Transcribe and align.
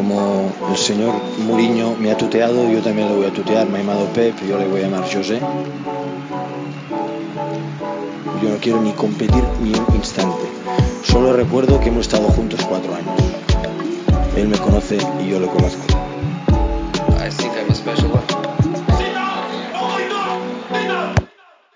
como 0.00 0.50
el 0.70 0.78
señor 0.78 1.12
Mourinho 1.40 1.94
me 1.96 2.10
ha 2.10 2.16
tuteado, 2.16 2.70
yo 2.72 2.80
también 2.80 3.10
le 3.10 3.16
voy 3.16 3.26
a 3.26 3.32
tutear. 3.34 3.68
Me 3.68 3.76
ha 3.76 3.80
llamado 3.82 4.06
Pep, 4.14 4.34
yo 4.48 4.58
le 4.58 4.66
voy 4.66 4.80
a 4.80 4.84
llamar 4.84 5.02
José. 5.02 5.38
Yo 8.42 8.48
no 8.48 8.56
quiero 8.62 8.80
ni 8.80 8.92
competir 8.92 9.44
ni 9.60 9.74
un 9.74 9.94
instante. 9.94 10.40
Solo 11.02 11.34
recuerdo 11.34 11.78
que 11.80 11.90
hemos 11.90 12.06
estado 12.06 12.28
juntos 12.28 12.64
cuatro 12.66 12.94
años. 12.94 13.12
Él 14.38 14.48
me 14.48 14.56
conoce 14.56 14.96
y 15.22 15.28
yo 15.28 15.38
lo 15.38 15.48
conozco. 15.48 15.84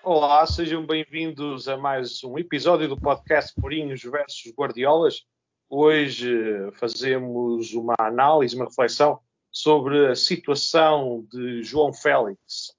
Olá, 0.02 0.46
sejam 0.46 0.86
bem-vindos 0.86 1.68
a 1.68 1.76
mais 1.76 2.24
um 2.24 2.38
episódio 2.38 2.88
do 2.88 2.96
podcast 2.96 3.52
Mourinhos 3.58 4.02
versus 4.02 4.50
Guardiolas. 4.56 5.26
Hoje 5.68 6.30
fazemos 6.74 7.72
uma 7.74 7.94
análise, 7.98 8.54
uma 8.54 8.66
reflexão 8.66 9.18
sobre 9.50 10.08
a 10.08 10.14
situação 10.14 11.26
de 11.30 11.62
João 11.62 11.92
Félix. 11.92 12.76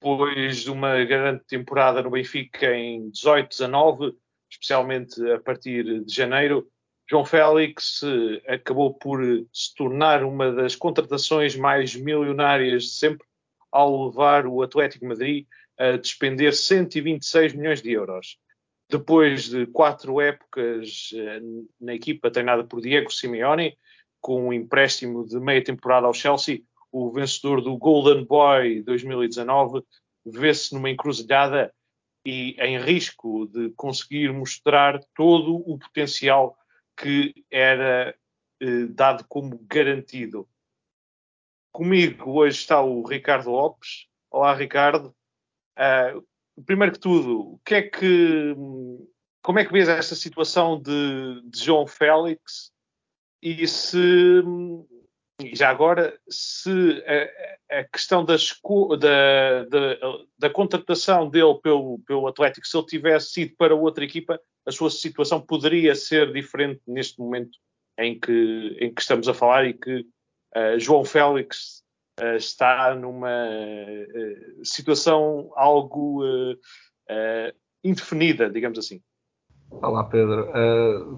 Depois 0.00 0.58
de 0.58 0.70
uma 0.70 1.02
grande 1.04 1.42
temporada 1.44 2.02
no 2.02 2.10
Benfica 2.10 2.74
em 2.74 3.10
18-19, 3.10 4.14
especialmente 4.50 5.20
a 5.32 5.40
partir 5.40 6.04
de 6.04 6.14
janeiro, 6.14 6.68
João 7.08 7.24
Félix 7.24 8.02
acabou 8.46 8.94
por 8.94 9.20
se 9.52 9.74
tornar 9.74 10.22
uma 10.22 10.52
das 10.52 10.76
contratações 10.76 11.56
mais 11.56 11.94
milionárias 11.94 12.84
de 12.84 12.90
sempre 12.90 13.26
ao 13.70 14.06
levar 14.06 14.46
o 14.46 14.62
Atlético 14.62 15.06
Madrid 15.06 15.46
a 15.78 15.96
despender 15.96 16.54
126 16.54 17.52
milhões 17.54 17.82
de 17.82 17.90
euros. 17.90 18.38
Depois 18.94 19.48
de 19.48 19.66
quatro 19.66 20.20
épocas 20.20 21.10
eh, 21.12 21.40
na 21.80 21.96
equipa 21.96 22.30
treinada 22.30 22.62
por 22.62 22.80
Diego 22.80 23.10
Simeone, 23.10 23.76
com 24.20 24.46
um 24.46 24.52
empréstimo 24.52 25.26
de 25.26 25.40
meia 25.40 25.64
temporada 25.64 26.06
ao 26.06 26.14
Chelsea, 26.14 26.62
o 26.92 27.10
vencedor 27.10 27.60
do 27.60 27.76
Golden 27.76 28.24
Boy 28.24 28.84
2019 28.84 29.82
vê-se 30.24 30.72
numa 30.72 30.88
encruzilhada 30.88 31.74
e 32.24 32.54
em 32.56 32.78
risco 32.78 33.48
de 33.48 33.70
conseguir 33.70 34.32
mostrar 34.32 35.00
todo 35.12 35.56
o 35.68 35.76
potencial 35.76 36.56
que 36.96 37.34
era 37.50 38.16
eh, 38.60 38.86
dado 38.90 39.24
como 39.26 39.58
garantido. 39.66 40.48
Comigo 41.72 42.30
hoje 42.30 42.60
está 42.60 42.80
o 42.80 43.04
Ricardo 43.04 43.50
Lopes. 43.50 44.06
Olá, 44.30 44.54
Ricardo. 44.54 45.12
Uh, 45.76 46.24
primeiro 46.66 46.92
que 46.92 47.00
tudo, 47.00 47.60
que 47.64 47.74
é 47.74 47.82
que, 47.82 48.54
como 49.42 49.58
é 49.58 49.64
que 49.64 49.72
vês 49.72 49.88
esta 49.88 50.14
situação 50.14 50.80
de, 50.80 51.42
de 51.44 51.64
João 51.64 51.86
Félix? 51.86 52.72
E 53.42 53.66
se 53.66 54.42
e 55.42 55.54
já 55.54 55.68
agora 55.68 56.16
se 56.28 56.70
a, 57.70 57.80
a 57.80 57.84
questão 57.84 58.24
da, 58.24 58.36
da, 58.36 59.64
da, 59.64 59.98
da, 60.38 60.50
contratação 60.50 61.28
dele 61.28 61.58
pelo, 61.60 61.98
pelo 62.06 62.26
Atlético, 62.28 62.66
se 62.66 62.76
ele 62.76 62.86
tivesse 62.86 63.42
ido 63.42 63.56
para 63.56 63.74
outra 63.74 64.04
equipa, 64.04 64.40
a 64.64 64.70
sua 64.70 64.90
situação 64.90 65.40
poderia 65.40 65.94
ser 65.94 66.32
diferente 66.32 66.80
neste 66.86 67.18
momento 67.18 67.58
em 67.98 68.18
que, 68.18 68.76
em 68.80 68.94
que 68.94 69.00
estamos 69.00 69.28
a 69.28 69.34
falar 69.34 69.66
e 69.66 69.74
que 69.74 70.06
uh, 70.56 70.78
João 70.78 71.04
Félix 71.04 71.83
uh, 72.20 72.36
está 72.36 72.94
numa 72.94 73.28
uh, 73.28 74.64
situação 74.64 75.50
algo 75.54 76.22
indefinida, 77.82 78.48
digamos 78.48 78.78
assim. 78.78 79.00
Olá 79.82 80.04
Pedro. 80.04 80.48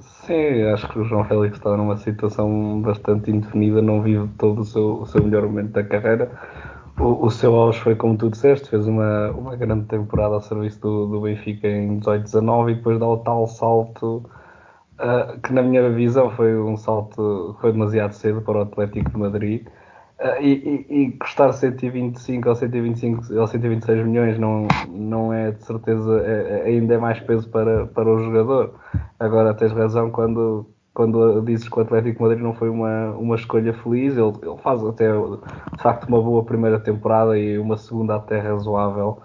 sim, 0.00 0.62
acho 0.62 0.89
que 0.89 0.98
o 0.98 1.05
João 1.05 1.24
Félix 1.24 1.58
está 1.58 1.77
numa 1.77 1.97
situação 1.97 2.80
bastante 2.80 3.30
indefinida, 3.30 3.83
não 3.83 4.02
vive 4.02 4.28
todo 4.39 4.62
o 4.62 4.64
seu, 4.64 5.00
o 5.02 5.06
seu 5.06 5.22
melhor 5.22 5.42
momento 5.42 5.72
da 5.72 5.84
carreira. 5.84 6.30
O, 6.98 7.27
o, 7.27 7.30
seu 7.30 7.55
auge 7.55 7.78
foi 7.80 7.94
como 7.94 8.17
tu 8.17 8.30
disseste, 8.30 8.70
fez 8.70 8.86
uma, 8.86 9.30
uma 9.33 9.55
grande 9.55 9.86
temporada 9.86 10.34
ao 10.34 10.41
serviço 10.41 10.80
do, 10.80 11.06
do 11.06 11.20
Benfica 11.20 11.68
em 11.68 12.01
18-19 12.01 12.70
e 12.70 12.74
depois 12.77 12.98
dá 12.98 13.06
o 13.06 13.18
tal 13.18 13.46
salto 13.46 14.24
uh, 14.98 15.39
que 15.40 15.52
na 15.52 15.62
minha 15.62 15.89
visão 15.90 16.30
foi 16.30 16.56
um 16.58 16.77
salto, 16.77 17.56
foi 17.61 17.73
demasiado 17.73 18.12
cedo 18.12 18.40
para 18.42 18.58
o 18.58 18.62
Atlético 18.62 19.11
de 19.11 19.17
Madrid 19.17 19.67
e, 20.41 20.87
e, 20.89 21.03
e, 21.03 21.13
custar 21.13 21.53
125 21.53 22.49
ou 22.49 22.55
125 22.55 23.35
ou 23.35 23.47
126 23.47 24.07
milhões 24.07 24.39
não, 24.39 24.67
não 24.89 25.33
é 25.33 25.51
de 25.51 25.63
certeza, 25.63 26.23
é, 26.25 26.61
é, 26.61 26.69
ainda 26.69 26.95
é 26.95 26.99
mais 26.99 27.21
peso 27.21 27.49
para, 27.51 27.87
para 27.87 28.09
o 28.09 28.19
jogador. 28.19 28.75
Agora 29.21 29.53
tens 29.53 29.73
razão 29.73 30.11
quando, 30.11 30.67
quando 30.95 31.43
dizes 31.43 31.69
que 31.69 31.79
o 31.79 31.83
Atlético 31.83 32.23
Madrid 32.23 32.41
não 32.41 32.55
foi 32.55 32.71
uma, 32.71 33.11
uma 33.11 33.35
escolha 33.35 33.75
feliz, 33.75 34.17
ele, 34.17 34.33
ele 34.43 34.57
faz 34.63 34.83
até 34.83 35.13
de 35.13 35.83
facto 35.83 36.09
uma 36.09 36.23
boa 36.23 36.43
primeira 36.45 36.81
temporada 36.81 37.39
e 37.39 37.59
uma 37.59 37.77
segunda 37.77 38.17
até 38.17 38.41
razoável 38.41 39.21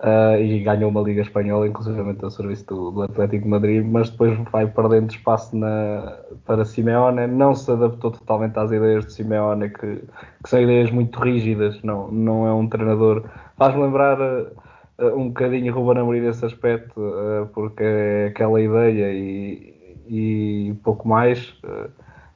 uh, 0.00 0.40
e 0.40 0.60
ganhou 0.60 0.90
uma 0.90 1.00
Liga 1.00 1.22
Espanhola, 1.22 1.66
inclusive 1.66 1.98
ao 2.22 2.30
serviço 2.30 2.66
do, 2.66 2.90
do, 2.90 3.02
Atlético 3.02 3.44
de 3.44 3.50
Madrid, 3.50 3.84
mas 3.84 4.10
depois 4.10 4.36
vai 4.50 4.66
perdendo 4.66 5.10
espaço 5.10 5.56
na, 5.56 6.18
para 6.44 6.64
Simeone, 6.64 7.26
não 7.26 7.54
se 7.54 7.70
adaptou 7.70 8.10
totalmente 8.10 8.58
às 8.58 8.70
ideias 8.70 9.06
de 9.06 9.12
Simeone, 9.12 9.70
que, 9.70 10.02
que 10.42 10.48
são 10.48 10.60
ideias 10.60 10.90
muito 10.90 11.18
rígidas, 11.20 11.82
não, 11.82 12.08
não 12.10 12.46
é 12.46 12.52
um 12.52 12.68
treinador. 12.68 13.24
Faz-me 13.56 13.82
lembrar 13.82 14.20
uh, 14.20 15.16
um 15.16 15.28
bocadinho 15.28 15.74
Ruben 15.74 16.02
Amorim 16.02 16.20
nesse 16.20 16.44
aspecto, 16.44 17.00
uh, 17.00 17.46
porque 17.52 17.82
é 17.82 18.26
aquela 18.28 18.60
ideia 18.60 19.12
e, 19.12 19.74
e 20.08 20.74
pouco 20.84 21.08
mais. 21.08 21.54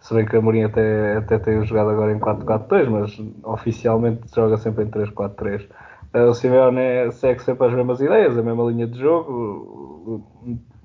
se 0.00 0.14
bem 0.14 0.26
que 0.26 0.36
Amorim 0.36 0.64
até, 0.64 1.16
até 1.16 1.38
tem 1.38 1.64
jogado 1.64 1.90
agora 1.90 2.12
em 2.12 2.18
4-4-2, 2.18 2.88
mas 2.88 3.22
oficialmente 3.44 4.22
joga 4.34 4.56
sempre 4.56 4.84
em 4.84 4.88
3-4-3. 4.88 5.68
O 6.14 6.34
Simeone 6.34 7.10
segue 7.12 7.42
sempre 7.42 7.66
as 7.66 7.72
mesmas 7.72 8.00
ideias, 8.00 8.36
a 8.36 8.42
mesma 8.42 8.64
linha 8.64 8.86
de 8.86 8.98
jogo, 8.98 10.22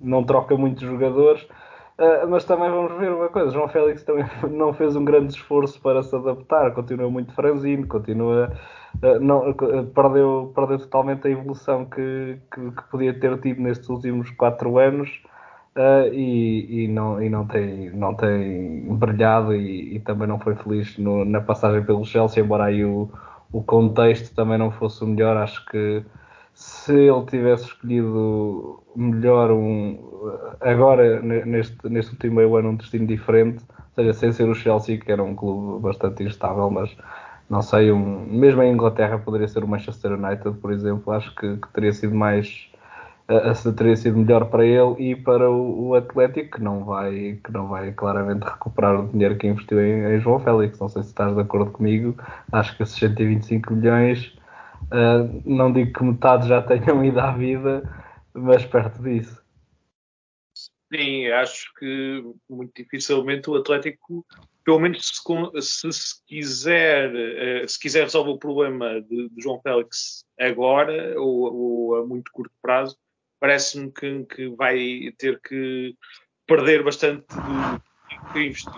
não 0.02 0.24
troca 0.24 0.56
muitos 0.56 0.84
jogadores, 0.84 1.46
eh, 1.98 2.26
mas 2.28 2.46
também 2.46 2.70
vamos 2.70 2.98
ver 3.00 3.12
uma 3.12 3.30
coisa: 3.30 3.52
João 3.52 3.68
Félix 3.68 4.04
também 4.04 4.26
não 4.50 4.74
fez 4.74 4.96
um 4.96 5.04
grande 5.04 5.34
esforço 5.34 5.82
para 5.82 6.04
se 6.04 6.16
adaptar, 6.16 6.72
continua 6.74 7.10
muito 7.10 7.34
franzino, 7.34 7.88
continua. 7.88 8.52
Eh, 9.02 9.20
não, 9.20 9.54
perdeu, 9.94 10.52
perdeu 10.56 10.80
totalmente 10.80 11.28
a 11.28 11.32
evolução 11.32 11.86
que, 11.86 12.40
que, 12.54 12.72
que 12.72 12.84
podia 12.90 13.20
ter 13.20 13.40
tido 13.42 13.62
nestes 13.62 13.90
últimos 13.90 14.30
quatro 14.32 14.78
anos. 14.78 15.10
Uh, 15.76 16.12
e, 16.12 16.86
e, 16.86 16.88
não, 16.88 17.22
e 17.22 17.30
não, 17.30 17.46
tem, 17.46 17.92
não 17.92 18.16
tem 18.16 18.82
brilhado 18.96 19.54
e, 19.54 19.96
e 19.96 20.00
também 20.00 20.28
não 20.28 20.40
foi 20.40 20.56
feliz 20.56 20.98
no, 20.98 21.24
na 21.24 21.40
passagem 21.40 21.84
pelo 21.86 22.04
Chelsea, 22.04 22.44
embora 22.44 22.64
aí 22.64 22.84
o, 22.84 23.08
o 23.52 23.64
contexto 23.64 24.34
também 24.36 24.58
não 24.58 24.72
fosse 24.72 25.04
o 25.04 25.08
melhor. 25.08 25.38
Acho 25.38 25.66
que 25.66 26.04
se 26.54 26.94
ele 26.94 27.26
tivesse 27.26 27.66
escolhido 27.66 28.84
melhor 28.96 29.52
um 29.52 30.00
agora 30.60 31.22
neste, 31.22 31.78
neste 31.88 32.14
último 32.14 32.36
meio 32.38 32.56
ano 32.56 32.70
um 32.70 32.76
destino 32.76 33.06
diferente, 33.06 33.64
ou 33.70 34.04
seja, 34.04 34.14
sem 34.14 34.32
ser 34.32 34.50
o 34.50 34.56
Chelsea, 34.56 35.00
que 35.00 35.12
era 35.12 35.24
um 35.24 35.36
clube 35.36 35.82
bastante 35.82 36.24
instável, 36.24 36.70
mas 36.70 36.96
não 37.50 37.62
sei, 37.62 37.92
um, 37.92 38.26
mesmo 38.26 38.62
em 38.64 38.74
Inglaterra 38.74 39.18
poderia 39.20 39.48
ser 39.48 39.64
o 39.64 39.68
Manchester 39.68 40.14
United, 40.14 40.58
por 40.58 40.72
exemplo, 40.72 41.14
acho 41.14 41.34
que, 41.36 41.58
que 41.58 41.68
teria 41.70 41.94
sido 41.94 42.14
mais 42.14 42.70
uh, 43.30 43.74
teria 43.74 43.96
sido 43.96 44.18
melhor 44.18 44.50
para 44.50 44.66
ele 44.66 45.12
e 45.12 45.16
para 45.16 45.50
o, 45.50 45.90
o, 45.90 45.96
Atlético, 45.96 46.58
que 46.58 46.64
não, 46.64 46.84
vai, 46.84 47.40
que 47.44 47.52
não 47.52 47.68
vai 47.68 47.92
claramente 47.92 48.44
recuperar 48.44 49.00
o 49.00 49.08
dinheiro 49.10 49.38
que 49.38 49.48
investiu 49.48 49.82
em, 49.82 50.16
em 50.16 50.20
João 50.20 50.40
Félix. 50.40 50.80
Não 50.80 50.90
sei 50.90 51.04
se 51.04 51.10
estás 51.10 51.36
de 51.36 51.42
acordo 51.42 51.72
comigo, 51.72 52.16
acho 52.52 52.76
que 52.76 52.84
esses 52.84 52.98
125 52.98 53.74
milhões, 53.74 54.28
uh, 54.92 55.42
não 55.46 55.72
digo 55.72 55.94
que 55.94 56.04
metade 56.04 56.48
já 56.48 56.62
tenham 56.62 57.04
ido 57.06 57.20
à 57.20 57.32
vida, 57.32 57.84
mas 58.34 58.66
perto 58.66 59.02
disso. 59.02 59.46
Sim, 60.94 61.28
acho 61.28 61.74
que 61.78 62.24
muito 62.50 62.72
dificilmente 62.74 63.50
o 63.50 63.56
Atlético, 63.56 64.26
pelo 64.64 64.80
menos 64.80 65.06
se, 65.06 65.62
se, 65.62 65.92
se 65.92 66.26
quiser, 66.26 67.14
eh, 67.14 67.68
se 67.68 67.78
quiser 67.78 68.04
resolver 68.04 68.32
o 68.32 68.38
problema 68.38 69.02
de, 69.02 69.28
de 69.28 69.42
João 69.42 69.60
Félix 69.62 70.24
agora 70.40 71.20
ou, 71.20 71.54
ou, 71.54 71.96
a 71.98 72.08
muito 72.08 72.32
curto 72.32 72.54
prazo, 72.62 72.98
parece-me 73.40 73.92
que, 73.92 74.26
que, 74.26 74.48
vai 74.50 75.14
ter 75.18 75.40
que 75.42 75.96
perder 76.46 76.84
bastante 76.84 77.26
do 77.28 77.82
que 78.34 78.40
investiu. 78.40 78.72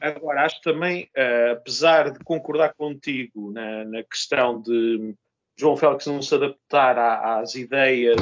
Agora, 0.00 0.44
acho 0.44 0.60
também, 0.62 1.10
uh, 1.16 1.52
apesar 1.52 2.10
de 2.10 2.18
concordar 2.20 2.74
contigo 2.74 3.50
na, 3.52 3.84
na, 3.84 4.02
questão 4.04 4.60
de 4.60 5.14
João 5.56 5.76
Félix 5.76 6.06
não 6.06 6.20
se 6.22 6.34
adaptar 6.34 6.98
à, 6.98 7.40
às 7.40 7.54
ideias, 7.54 8.18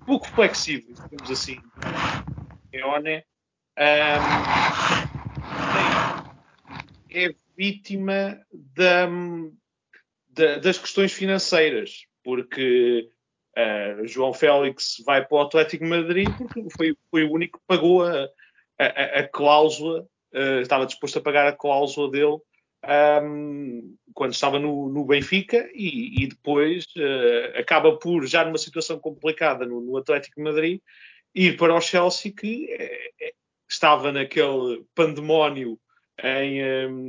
ao 0.00 0.04
pouco 0.04 0.28
flexível, 0.28 0.94
digamos 0.94 1.30
assim, 1.30 1.58
Leone, 2.72 3.24
um, 3.78 3.84
é 7.10 7.34
vítima 7.56 8.40
da, 8.52 9.06
da, 10.28 10.58
das 10.58 10.78
questões 10.78 11.12
financeiras 11.12 12.06
porque 12.24 13.08
uh, 13.56 14.06
João 14.06 14.32
Félix 14.32 14.96
vai 15.04 15.24
para 15.24 15.36
o 15.36 15.40
Atlético 15.42 15.84
Madrid 15.84 16.28
porque 16.36 16.64
foi, 16.76 16.96
foi 17.10 17.24
o 17.24 17.32
único 17.32 17.58
que 17.58 17.64
pagou 17.66 18.02
a, 18.02 18.28
a, 18.78 19.20
a, 19.20 19.28
cláusula, 19.28 20.00
uh, 20.34 20.60
estava 20.60 20.86
disposto 20.86 21.18
a 21.18 21.22
pagar 21.22 21.46
a 21.46 21.52
cláusula 21.52 22.10
dele 22.10 22.38
um, 23.22 23.96
quando 24.12 24.32
estava 24.32 24.58
no, 24.58 24.88
no 24.88 25.04
Benfica 25.04 25.68
e, 25.74 26.22
e 26.22 26.26
depois 26.28 26.84
uh, 26.96 27.58
acaba 27.58 27.96
por, 27.96 28.26
já 28.26 28.44
numa 28.44 28.58
situação 28.58 28.98
complicada 28.98 29.64
no, 29.64 29.80
no 29.80 29.96
Atlético 29.96 30.42
Madrid, 30.42 30.80
ir 31.34 31.56
para 31.56 31.74
o 31.74 31.80
Chelsea 31.80 32.32
que 32.32 32.68
é, 32.70 33.10
estava 33.68 34.12
naquele 34.12 34.84
pandemónio 34.94 35.78
em, 36.22 36.60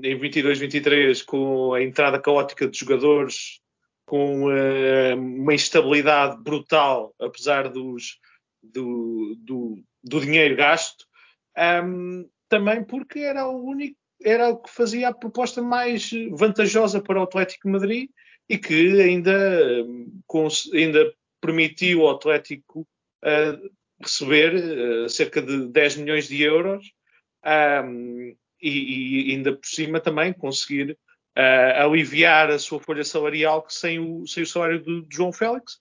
em 0.03 0.19
22-23 0.19 1.23
com 1.23 1.73
a 1.73 1.83
entrada 1.83 2.19
caótica 2.19 2.67
de 2.67 2.77
jogadores 2.77 3.59
com 4.05 4.45
uh, 4.45 5.15
uma 5.15 5.53
instabilidade 5.53 6.41
brutal 6.41 7.13
apesar 7.19 7.69
dos, 7.69 8.19
do, 8.61 9.35
do, 9.39 9.83
do 10.03 10.19
dinheiro 10.19 10.55
gasto 10.55 11.05
um, 11.83 12.29
também 12.47 12.83
porque 12.83 13.19
era 13.19 13.47
o 13.47 13.63
único 13.63 13.97
era 14.23 14.49
o 14.49 14.57
que 14.57 14.71
fazia 14.71 15.09
a 15.09 15.13
proposta 15.13 15.61
mais 15.61 16.09
vantajosa 16.31 17.01
para 17.01 17.19
o 17.19 17.23
Atlético 17.23 17.69
Madrid 17.69 18.09
e 18.49 18.57
que 18.57 19.01
ainda, 19.01 19.85
ainda 20.73 21.13
permitiu 21.41 22.03
ao 22.03 22.15
Atlético 22.15 22.87
uh, 23.23 23.69
receber 24.01 24.55
uh, 24.55 25.09
cerca 25.09 25.41
de 25.41 25.67
10 25.67 25.97
milhões 25.97 26.27
de 26.27 26.41
euros 26.41 26.91
um, 27.83 28.35
e, 28.61 29.29
e, 29.29 29.33
ainda 29.33 29.55
por 29.55 29.65
cima 29.65 29.99
também 29.99 30.33
conseguir 30.33 30.97
uh, 31.37 31.83
aliviar 31.83 32.49
a 32.49 32.59
sua 32.59 32.79
folha 32.79 33.03
salarial 33.03 33.65
sem 33.69 33.99
o, 33.99 34.25
sem 34.27 34.43
o 34.43 34.47
salário 34.47 34.81
do, 34.83 35.05
João 35.11 35.31
Félix. 35.31 35.79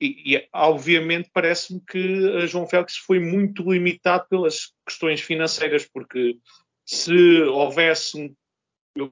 E, 0.00 0.34
e 0.34 0.48
obviamente 0.54 1.30
parece-me 1.32 1.80
que 1.80 2.46
João 2.46 2.66
Félix 2.66 2.96
foi 2.96 3.20
muito 3.20 3.70
limitado 3.70 4.26
pelas 4.30 4.72
questões 4.86 5.20
financeiras, 5.20 5.86
porque 5.86 6.38
se 6.86 7.42
houvesse 7.42 8.18
um, 8.18 8.34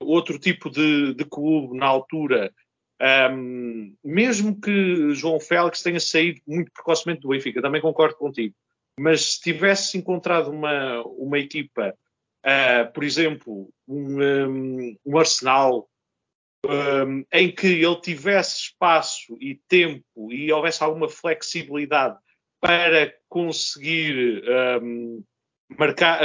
outro 0.01 0.39
tipo 0.39 0.71
de, 0.71 1.15
de, 1.15 1.25
clube 1.25 1.77
na 1.77 1.87
altura, 1.87 2.53
um, 3.31 3.95
mesmo 4.03 4.61
que 4.61 5.15
João 5.15 5.39
Félix 5.39 5.83
tenha 5.83 6.01
saído 6.01 6.41
muito 6.47 6.73
precocemente 6.73 7.21
do 7.21 7.29
Benfica, 7.29 7.63
também 7.63 7.81
concordo 7.81 8.17
contigo, 8.17 8.55
mas 8.99 9.35
se 9.35 9.41
tivesse 9.41 9.97
encontrado 9.97 10.51
uma, 10.51 11.03
uma 11.05 11.39
equipa, 11.39 11.95
uh, 12.45 12.93
por 12.93 13.05
exemplo, 13.05 13.71
um, 13.87 14.23
um, 14.23 14.97
um 15.05 15.19
Arsenal, 15.19 15.89
em 17.33 17.55
que 17.55 17.69
ele 17.69 18.01
tivesse 18.01 18.63
espaço 18.63 19.39
e 19.41 19.61
tempo 19.69 20.33
e 20.33 20.53
houvesse 20.53 20.83
alguma 20.83 21.09
flexibilidade 21.09 22.19
para 22.61 23.15
conseguir 23.29 24.43
marcar, 25.79 26.21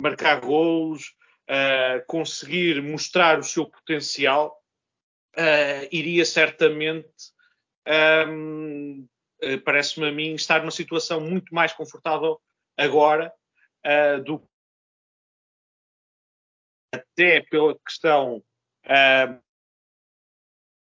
marcar 0.00 0.40
gols, 0.40 1.12
uh, 1.48 2.04
conseguir 2.06 2.82
mostrar 2.82 3.38
o 3.38 3.44
seu 3.44 3.66
potencial, 3.66 4.56
uh, 5.36 5.88
iria 5.90 6.24
certamente, 6.24 7.32
um, 8.28 9.06
uh, 9.42 9.60
parece-me 9.64 10.08
a 10.08 10.12
mim, 10.12 10.34
estar 10.34 10.60
numa 10.60 10.70
situação 10.70 11.20
muito 11.20 11.54
mais 11.54 11.72
confortável 11.72 12.40
agora 12.76 13.32
do 14.24 14.40
até 16.92 17.40
pela 17.42 17.76
questão 17.86 18.42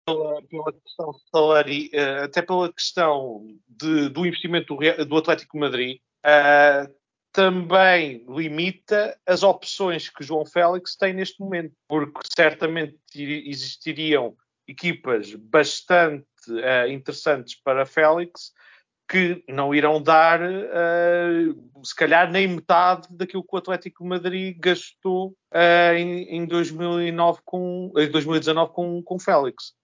pela, 0.06 0.42
pela 0.42 0.72
questão 0.72 1.12
salari, 1.30 1.90
até 2.22 2.42
pela 2.42 2.72
questão 2.72 3.46
de, 3.68 4.08
do 4.08 4.26
investimento 4.26 4.76
do, 4.76 5.04
do 5.06 5.16
Atlético 5.16 5.58
Madrid, 5.58 6.00
uh, 6.24 6.92
também 7.32 8.24
limita 8.28 9.18
as 9.24 9.42
opções 9.42 10.08
que 10.08 10.24
João 10.24 10.44
Félix 10.44 10.96
tem 10.96 11.12
neste 11.12 11.40
momento, 11.40 11.74
porque 11.88 12.20
certamente 12.34 12.98
existiriam 13.14 14.36
equipas 14.66 15.34
bastante 15.34 16.26
uh, 16.48 16.88
interessantes 16.90 17.54
para 17.54 17.86
Félix 17.86 18.52
que 19.10 19.42
não 19.48 19.74
irão 19.74 20.00
dar, 20.00 20.40
uh, 20.40 21.84
se 21.84 21.94
calhar, 21.96 22.30
nem 22.30 22.46
metade 22.46 23.08
daquilo 23.10 23.42
que 23.42 23.54
o 23.54 23.58
Atlético 23.58 24.06
Madrid 24.06 24.56
gastou 24.60 25.34
uh, 25.52 25.94
em, 25.96 26.36
em, 26.36 26.46
2009 26.46 27.40
com, 27.44 27.92
em 27.96 28.08
2019 28.08 28.72
com, 28.72 29.02
com 29.02 29.18
Félix. 29.18 29.74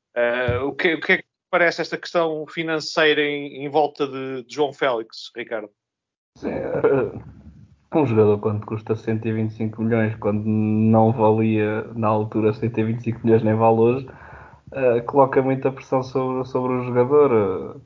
o, 0.64 0.73
que, 0.73 0.94
o 0.94 1.00
que 1.00 1.12
é 1.12 1.17
que 1.19 1.25
parece 1.50 1.81
esta 1.81 1.99
questão 1.99 2.46
financeira 2.46 3.20
em, 3.20 3.64
em 3.64 3.69
volta 3.69 4.06
de, 4.06 4.44
de 4.44 4.55
João 4.55 4.73
Félix, 4.73 5.32
Ricardo? 5.37 5.70
Sim, 6.37 6.50
um 7.94 8.06
jogador 8.06 8.38
quando 8.38 8.64
custa 8.64 8.94
125 8.94 9.82
milhões, 9.82 10.14
quando 10.17 10.44
não 10.44 11.12
valia 11.12 11.82
na 11.94 12.08
altura 12.08 12.52
125 12.52 13.20
milhões 13.25 13.43
nem 13.43 13.55
vale 13.55 13.78
hoje, 13.78 14.06
uh, 14.73 15.02
coloca 15.06 15.43
muita 15.43 15.73
pressão 15.73 16.02
sobre, 16.02 16.44
sobre 16.46 16.73
o 16.75 16.84
jogador. 16.84 17.81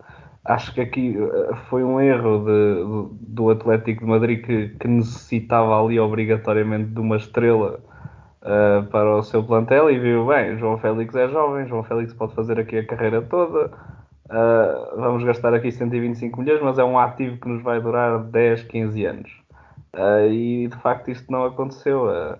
Uh, 0.50 0.52
acho 0.52 0.74
que 0.74 0.80
aqui 0.80 1.16
uh, 1.18 1.54
foi 1.68 1.84
um 1.84 2.00
erro 2.00 2.38
de, 2.38 2.74
do, 2.82 3.10
do 3.20 3.50
Atlético 3.50 4.04
de 4.04 4.10
Madrid 4.10 4.44
que, 4.44 4.68
que, 4.68 4.88
necessitava 4.88 5.82
ali 5.82 5.98
obrigatoriamente 5.98 6.90
de 6.90 7.00
uma 7.00 7.16
estrela 7.16 7.80
para 8.90 9.16
o 9.16 9.22
seu 9.22 9.44
plantel 9.44 9.90
e 9.90 9.98
viu 9.98 10.26
bem, 10.26 10.56
João 10.56 10.78
Félix 10.78 11.14
é 11.14 11.28
jovem, 11.28 11.66
João 11.66 11.84
Félix 11.84 12.14
pode 12.14 12.34
fazer 12.34 12.58
aqui 12.58 12.78
a 12.78 12.86
carreira 12.86 13.20
toda. 13.20 13.70
vamos 14.96 15.22
gastar 15.24 15.52
aqui 15.52 15.70
125 15.70 16.40
milhões, 16.40 16.62
mas 16.62 16.78
é 16.78 16.84
um 16.84 16.98
ativo 16.98 17.36
que 17.38 17.46
nos 17.46 17.62
vai 17.62 17.82
durar 17.82 18.18
10, 18.18 18.62
15 18.62 19.04
anos 19.04 19.40
Uh, 19.94 20.30
e 20.30 20.68
de 20.68 20.76
facto 20.76 21.10
isto 21.10 21.30
não 21.32 21.44
aconteceu 21.44 22.06
uh, 22.06 22.38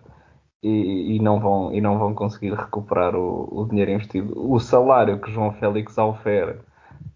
e, 0.63 1.17
e, 1.17 1.21
não 1.21 1.41
vão, 1.41 1.73
e 1.73 1.81
não 1.81 1.99
vão 1.99 2.15
conseguir 2.15 2.55
recuperar 2.55 3.17
o, 3.17 3.49
o, 3.51 3.67
dinheiro 3.69 3.91
investido. 3.91 4.33
O 4.37 4.61
salário 4.61 5.21
que 5.21 5.33
João 5.33 5.53
Félix 5.55 5.99
ofere, 5.99 6.61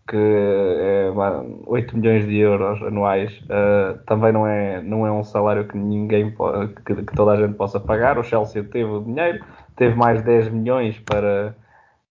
que 0.07 0.17
é 0.17 1.11
8 1.67 1.97
milhões 1.97 2.27
de 2.27 2.37
euros 2.37 2.83
anuais, 2.83 3.33
uh, 3.45 3.99
também 4.07 4.33
não 4.33 4.47
é, 4.47 4.83
não 4.83 5.07
é 5.07 5.13
um 5.13 5.25
salário 5.25 5.67
que 5.67 5.77
ninguém 5.77 6.35
que, 6.85 6.95
que, 6.95 7.17
toda 7.17 7.33
a 7.33 7.37
gente 7.37 7.55
possa 7.55 7.81
pagar. 7.81 8.19
O 8.19 8.25
Chelsea 8.25 8.63
teve 8.65 8.91
o 8.91 9.03
dinheiro, 9.03 9.45
teve 9.77 9.95
mais 9.95 10.23
10 10.23 10.51
milhões 10.51 10.99
para, 11.01 11.57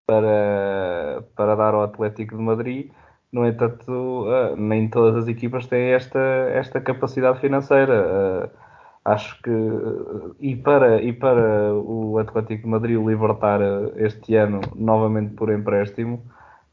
para, 0.08 1.24
para 1.36 1.56
dar 1.56 1.74
ao 1.74 1.84
Atlético 1.84 2.36
de 2.36 2.42
Madrid 2.42 2.92
no 3.34 3.48
entanto, 3.48 3.92
uh, 3.92 4.56
nem 4.56 4.88
todas 4.88 5.24
as 5.24 5.28
equipas 5.28 5.66
têm 5.66 5.92
esta, 5.94 6.20
esta 6.54 6.80
capacidade 6.80 7.40
financeira. 7.40 8.06
Uh, 8.06 8.50
acho 9.04 9.42
que 9.42 9.52
e, 10.40 10.56
para, 10.56 11.02
e 11.02 11.12
para 11.12 11.74
o 11.74 12.20
Atlético 12.20 12.64
de 12.64 12.70
Madrid 12.70 12.98
libertar 12.98 13.60
este 13.98 14.36
ano 14.36 14.62
novamente 14.76 15.34
por 15.34 15.52
empréstimo, 15.52 16.24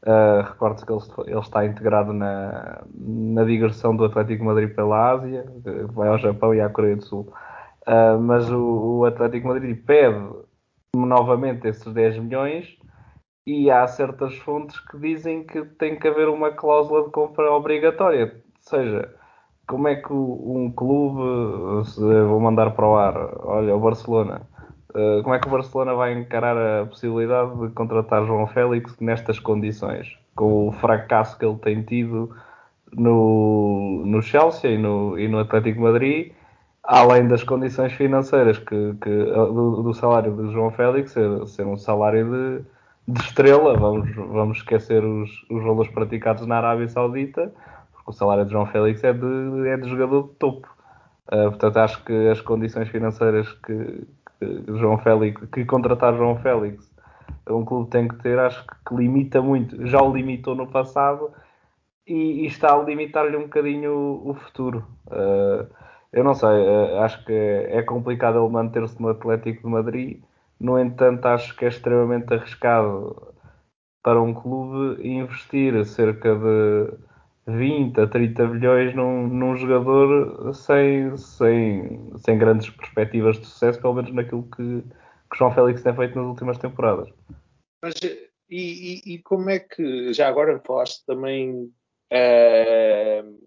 uh, 0.05 0.41
recorde-se 0.43 0.85
que 0.85 0.91
ele, 0.91 1.01
ele, 1.27 1.39
está 1.39 1.65
integrado 1.65 2.13
na, 2.13 2.83
na 2.93 3.43
digressão 3.43 3.95
do 3.95 4.05
Atlético 4.05 4.45
Madrid 4.45 4.73
pela 4.73 5.11
Ásia, 5.11 5.45
vai 5.93 6.09
ao 6.09 6.17
Japão 6.17 6.53
e 6.53 6.61
à 6.61 6.69
Coreia 6.69 6.95
do 6.95 7.03
Sul. 7.03 7.31
mas 8.21 8.49
o, 8.51 8.99
o 8.99 9.05
Atlético 9.05 9.47
Madrid 9.47 9.77
pede 9.85 10.23
novamente 10.95 11.67
esses 11.67 11.91
10 11.93 12.19
milhões 12.19 12.77
e 13.45 13.71
há 13.71 13.87
certas 13.87 14.35
fontes 14.37 14.79
que 14.79 14.97
dizem 14.97 15.43
que 15.43 15.63
tem 15.65 15.97
que 15.97 16.07
haver 16.07 16.29
uma 16.29 16.51
cláusula 16.51 17.05
de 17.05 17.11
compra 17.11 17.51
obrigatória. 17.51 18.25
Ou 18.25 18.61
seja, 18.61 19.15
como 19.67 19.87
é 19.87 19.95
que 19.95 20.13
um 20.13 20.71
clube, 20.75 21.21
vou 22.27 22.39
mandar 22.39 22.71
para 22.71 22.87
o 22.87 22.95
ar, 22.95 23.15
olha, 23.45 23.75
o 23.75 23.79
Barcelona, 23.79 24.47
eh, 24.93 25.21
como 25.23 25.35
é 25.35 25.39
que 25.39 25.47
o 25.47 25.51
Barcelona 25.51 25.93
vai 25.93 26.13
encarar 26.13 26.57
a 26.57 26.85
possibilidade 26.85 27.55
de 27.59 27.69
contratar 27.73 28.25
João 28.25 28.47
Félix 28.47 28.95
nestas 28.99 29.39
condições? 29.39 30.17
Com 30.35 30.69
o 30.69 30.71
fracasso 30.71 31.37
que 31.37 31.45
ele 31.45 31.57
tem 31.57 31.81
tido 31.83 32.35
no, 32.93 34.03
no 34.05 34.21
Chelsea 34.21 34.71
e 34.71 34.77
no, 34.77 35.17
e 35.19 35.27
no 35.27 35.39
Atlético 35.39 35.81
Madrid, 35.81 36.31
além 36.83 37.27
das 37.27 37.43
condições 37.43 37.93
financeiras 37.93 38.57
que, 38.57 38.95
que 39.01 39.25
do, 39.25 39.83
do, 39.83 39.93
salário 39.93 40.35
de 40.35 40.51
João 40.51 40.71
Félix 40.71 41.11
ser, 41.11 41.47
ser 41.47 41.65
um 41.65 41.77
salário 41.77 42.29
de 42.31 42.65
de 43.07 43.21
estrela, 43.21 43.77
vamos, 43.77 44.13
vamos 44.15 44.57
esquecer 44.57 45.03
os, 45.03 45.29
os 45.49 45.63
valores 45.63 45.91
praticados 45.91 46.45
na 46.45 46.57
Arábia 46.57 46.87
Saudita, 46.87 47.53
porque 47.93 48.09
o 48.11 48.13
salário 48.13 48.45
de 48.45 48.51
João 48.51 48.65
Félix 48.65 49.03
é 49.03 49.13
de, 49.13 49.67
é 49.67 49.77
de 49.77 49.89
jogador 49.89 50.23
de 50.23 50.29
topo. 50.35 50.67
Uh, 51.27 51.49
portanto, 51.49 51.77
acho 51.77 52.03
que 52.03 52.29
as 52.29 52.41
condições 52.41 52.89
financeiras 52.89 53.51
que, 53.65 54.07
João 54.67 54.97
Félix, 54.97 55.45
que 55.47 55.65
contratar 55.65 56.15
João 56.15 56.37
Félix, 56.37 56.89
um 57.49 57.65
clube 57.65 57.89
tem 57.89 58.07
que 58.07 58.15
ter, 58.17 58.37
acho 58.39 58.65
que 58.65 58.95
limita 58.95 59.41
muito. 59.41 59.85
Já 59.87 60.01
o 60.01 60.13
limitou 60.15 60.55
no 60.55 60.67
passado 60.67 61.31
e, 62.07 62.43
e 62.43 62.45
está 62.45 62.73
a 62.73 62.83
limitar-lhe 62.83 63.37
um 63.37 63.43
bocadinho 63.43 63.93
o, 63.93 64.29
o 64.29 64.33
futuro. 64.33 64.85
Uh, 65.07 65.67
eu 66.11 66.23
não 66.23 66.33
sei, 66.33 66.49
uh, 66.49 66.99
acho 67.01 67.23
que 67.25 67.33
é, 67.33 67.77
é 67.77 67.81
complicado 67.83 68.39
ele 68.39 68.51
manter-se 68.51 69.01
no 69.01 69.09
Atlético 69.09 69.63
de 69.63 69.67
Madrid 69.67 70.21
no 70.61 70.77
entanto, 70.77 71.25
acho 71.25 71.55
que 71.55 71.65
é 71.65 71.69
extremamente 71.69 72.31
arriscado 72.31 73.33
para 74.03 74.21
um 74.21 74.31
clube 74.31 75.01
investir 75.07 75.83
cerca 75.85 76.35
de 76.35 76.93
20 77.47 77.99
a 77.99 78.07
30 78.07 78.47
milhões 78.47 78.95
num, 78.95 79.27
num 79.27 79.55
jogador 79.57 80.53
sem, 80.53 81.15
sem, 81.17 82.11
sem 82.17 82.37
grandes 82.37 82.69
perspectivas 82.69 83.39
de 83.39 83.47
sucesso, 83.47 83.81
pelo 83.81 83.95
menos 83.95 84.13
naquilo 84.13 84.43
que, 84.43 84.81
que 84.81 85.37
João 85.37 85.53
Félix 85.53 85.81
tem 85.81 85.95
feito 85.95 86.17
nas 86.17 86.27
últimas 86.27 86.57
temporadas. 86.57 87.09
Mas 87.81 87.95
e, 88.51 89.01
e, 89.07 89.13
e 89.13 89.17
como 89.19 89.49
é 89.49 89.59
que, 89.59 90.13
já 90.13 90.27
agora 90.27 90.61
falaste 90.65 91.05
também 91.05 91.71
uh, 92.11 93.39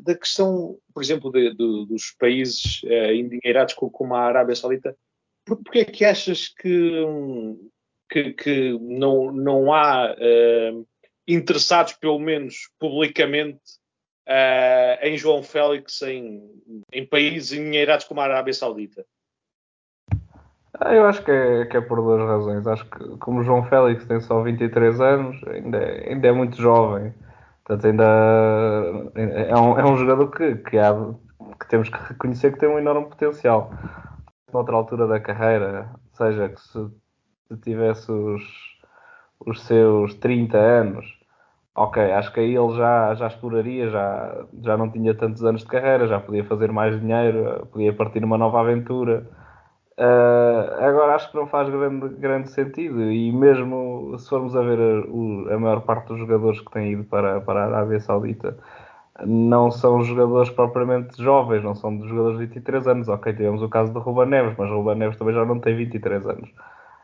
da, 0.00 0.14
questão, 0.14 0.78
por 0.94 1.02
exemplo, 1.02 1.32
de, 1.32 1.50
de, 1.50 1.86
dos 1.86 2.12
países 2.12 2.82
uh, 2.84 3.12
endinheirados 3.12 3.74
como 3.74 4.14
a 4.14 4.20
Arábia 4.20 4.54
Saudita, 4.54 4.96
por, 5.44 5.56
porque 5.56 5.80
é 5.80 5.84
que 5.84 6.04
achas 6.04 6.48
que, 6.48 7.04
que, 8.08 8.32
que 8.32 8.78
não, 8.80 9.32
não 9.32 9.72
há 9.72 10.14
uh, 10.14 10.86
interessados, 11.26 11.94
pelo 11.94 12.18
menos 12.18 12.68
publicamente, 12.78 13.60
uh, 14.28 15.02
em 15.02 15.16
João 15.16 15.42
Félix 15.42 16.02
em, 16.02 16.42
em 16.92 17.06
países 17.06 17.52
endinheirados 17.52 18.06
como 18.06 18.20
a 18.20 18.24
Arábia 18.24 18.52
Saudita? 18.52 19.04
Ah, 20.80 20.92
eu 20.92 21.06
acho 21.06 21.22
que 21.22 21.30
é, 21.30 21.66
que 21.66 21.76
é 21.76 21.80
por 21.80 22.00
duas 22.00 22.20
razões. 22.20 22.66
Acho 22.66 22.84
que, 22.86 23.16
como 23.18 23.44
João 23.44 23.64
Félix 23.64 24.04
tem 24.06 24.20
só 24.20 24.42
23 24.42 25.00
anos, 25.00 25.40
ainda 25.46 25.78
é, 25.78 26.10
ainda 26.10 26.28
é 26.28 26.32
muito 26.32 26.60
jovem. 26.60 27.14
Portanto, 27.64 27.86
ainda 27.86 28.04
é 29.14 29.56
um, 29.56 29.78
é 29.78 29.84
um 29.84 29.96
jogador 29.96 30.30
que, 30.30 30.56
que, 30.56 30.78
há, 30.78 30.92
que 31.60 31.68
temos 31.68 31.88
que 31.88 31.96
reconhecer 31.96 32.52
que 32.52 32.58
tem 32.58 32.68
um 32.68 32.78
enorme 32.78 33.08
potencial. 33.08 33.72
Noutra 34.52 34.74
altura 34.74 35.06
da 35.06 35.20
carreira, 35.20 35.88
seja 36.12 36.48
que 36.48 36.60
se, 36.60 36.90
se 37.48 37.56
tivesse 37.62 38.10
os, 38.10 38.42
os 39.46 39.62
seus 39.62 40.14
30 40.14 40.56
anos, 40.58 41.06
ok, 41.74 42.12
acho 42.12 42.32
que 42.32 42.40
aí 42.40 42.54
ele 42.56 42.76
já, 42.76 43.14
já 43.14 43.26
exploraria, 43.26 43.90
já, 43.90 44.44
já 44.62 44.76
não 44.76 44.90
tinha 44.90 45.14
tantos 45.14 45.44
anos 45.44 45.62
de 45.62 45.68
carreira, 45.68 46.06
já 46.06 46.20
podia 46.20 46.44
fazer 46.44 46.72
mais 46.72 46.98
dinheiro, 47.00 47.66
podia 47.72 47.92
partir 47.92 48.20
numa 48.20 48.38
nova 48.38 48.60
aventura. 48.60 49.26
Uh, 49.96 50.84
agora 50.84 51.14
acho 51.14 51.30
que 51.30 51.36
não 51.36 51.46
faz 51.46 51.68
grande, 51.68 52.08
grande 52.16 52.50
sentido 52.50 53.00
e 53.12 53.30
mesmo 53.30 54.16
se 54.18 54.28
formos 54.28 54.56
a 54.56 54.60
ver 54.60 54.78
a, 54.80 55.54
a, 55.54 55.58
maior 55.58 55.82
parte 55.82 56.08
dos 56.08 56.18
jogadores 56.18 56.60
que 56.60 56.72
têm 56.72 56.92
ido 56.92 57.04
para, 57.04 57.40
para 57.40 57.62
a 57.62 57.66
Arábia 57.66 58.00
Saudita 58.00 58.56
não 59.24 59.70
são 59.70 60.02
jogadores 60.02 60.50
propriamente 60.50 61.22
jovens, 61.22 61.62
não 61.62 61.74
são 61.74 62.02
jogadores 62.06 62.38
de 62.38 62.46
23 62.46 62.86
anos. 62.88 63.08
Ok, 63.08 63.32
tivemos 63.32 63.62
o 63.62 63.68
caso 63.68 63.92
de 63.92 63.98
Ruba 63.98 64.26
Neves, 64.26 64.54
mas 64.58 64.70
Ruba 64.70 64.94
Neves 64.94 65.16
também 65.16 65.34
já 65.34 65.44
não 65.44 65.60
tem 65.60 65.76
23 65.76 66.26
anos. 66.26 66.50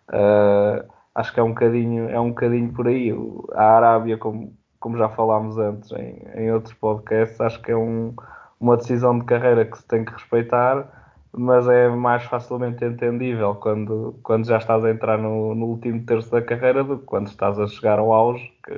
Uh, 0.09 1.00
acho 1.15 1.33
que 1.33 1.41
é 1.41 1.43
um 1.43 1.51
bocadinho, 1.51 2.09
é 2.09 2.21
um 2.21 2.31
bocadinho 2.31 2.73
por 2.73 2.89
aí. 2.89 3.13
A 3.55 3.65
Arábia, 3.77 4.19
como, 4.19 4.57
como 4.79 4.97
já 4.99 5.09
falámos 5.09 5.59
antes 5.59 5.91
em, 5.93 6.23
em 6.35 6.53
outros 6.53 6.75
podcasts, 6.75 7.41
acho 7.41 7.61
que 7.63 7.73
é 7.73 7.77
um, 7.77 8.15
uma 8.61 8.77
decisão 8.77 9.19
de 9.19 9.25
carreira 9.25 9.65
que 9.65 9.77
se 9.79 9.87
tem 9.87 10.05
que 10.05 10.13
respeitar, 10.13 10.87
mas 11.33 11.67
é 11.69 11.89
mais 11.89 12.25
facilmente 12.25 12.85
entendível 12.85 13.55
quando, 13.57 14.19
quando 14.23 14.47
já 14.47 14.59
estás 14.59 14.85
a 14.85 14.91
entrar 14.91 15.19
no, 15.19 15.55
no 15.55 15.67
último 15.67 16.05
terço 16.05 16.31
da 16.31 16.43
carreira 16.43 16.83
do 16.85 16.99
que 16.99 17.05
quando 17.05 17.29
estás 17.29 17.59
a 17.59 17.67
chegar 17.67 17.99
ao 17.99 18.13
auge, 18.13 18.53
que, 18.65 18.75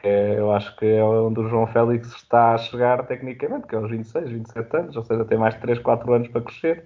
que 0.00 0.08
é, 0.08 0.38
eu 0.38 0.52
acho 0.52 0.76
que 0.76 0.86
é 0.86 1.02
onde 1.04 1.40
o 1.40 1.48
João 1.48 1.66
Félix 1.66 2.08
está 2.14 2.54
a 2.54 2.58
chegar 2.58 3.06
tecnicamente, 3.06 3.66
que 3.66 3.74
é 3.74 3.78
aos 3.78 3.90
26, 3.90 4.30
27 4.30 4.76
anos, 4.76 4.96
ou 4.96 5.04
seja, 5.04 5.24
tem 5.24 5.38
mais 5.38 5.54
3, 5.56 5.78
4 5.78 6.12
anos 6.12 6.28
para 6.28 6.42
crescer. 6.42 6.84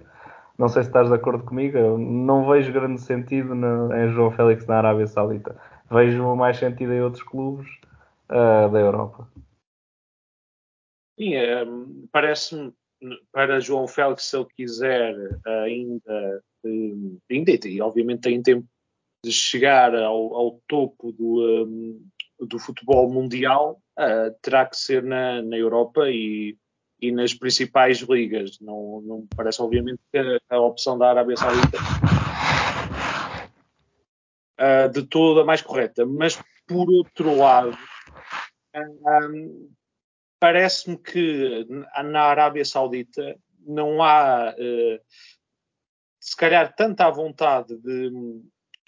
Não 0.59 0.67
sei 0.67 0.83
se 0.83 0.89
estás 0.89 1.07
de 1.07 1.15
acordo 1.15 1.45
comigo, 1.45 1.77
eu 1.77 1.97
não 1.97 2.45
vejo 2.49 2.73
grande 2.73 2.99
sentido 2.99 3.55
no, 3.55 3.95
em 3.95 4.11
João 4.11 4.29
Félix 4.29 4.65
na 4.67 4.79
Arábia 4.79 5.07
Saudita. 5.07 5.57
Vejo 5.89 6.35
mais 6.35 6.57
sentido 6.57 6.91
em 6.91 7.01
outros 7.01 7.23
clubes 7.23 7.65
uh, 8.29 8.69
da 8.69 8.77
Europa. 8.77 9.25
Sim, 11.17 11.33
é, 11.33 11.63
parece-me 12.11 12.73
para 13.31 13.61
João 13.61 13.87
Félix, 13.87 14.25
se 14.25 14.35
ele 14.35 14.47
quiser 14.53 15.15
ainda, 15.45 16.43
ainda 17.31 17.51
e 17.65 17.81
obviamente 17.81 18.21
tem 18.23 18.43
tempo 18.43 18.67
de 19.23 19.31
chegar 19.31 19.95
ao, 19.95 20.35
ao 20.35 20.61
topo 20.67 21.13
do, 21.13 21.65
um, 21.65 22.05
do 22.37 22.59
futebol 22.59 23.09
mundial, 23.09 23.81
uh, 23.97 24.35
terá 24.41 24.65
que 24.65 24.75
ser 24.75 25.03
na, 25.03 25.41
na 25.41 25.57
Europa 25.57 26.09
e, 26.09 26.57
e, 27.01 27.11
nas 27.11 27.33
principais 27.33 27.99
ligas. 27.99 28.59
Não, 28.59 29.01
não 29.01 29.27
parece, 29.35 29.61
obviamente, 29.61 29.99
que 30.11 30.17
a, 30.17 30.55
a 30.55 30.59
opção 30.59 30.97
da 30.97 31.09
Arábia 31.09 31.37
Saudita 31.37 31.77
uh, 34.59 34.89
de 34.89 35.03
toda 35.03 35.45
mais 35.45 35.61
correta. 35.61 36.05
Mas, 36.05 36.41
por 36.67 36.89
outro 36.89 37.35
lado, 37.35 37.77
um, 38.75 39.71
parece-me 40.39 40.97
que 40.97 41.65
na 42.03 42.21
Arábia 42.21 42.65
Saudita 42.65 43.37
não 43.65 44.01
há, 44.01 44.53
uh, 44.57 44.99
se 46.19 46.35
calhar, 46.35 46.73
tanta 46.75 47.09
vontade 47.09 47.77
de, 47.77 48.09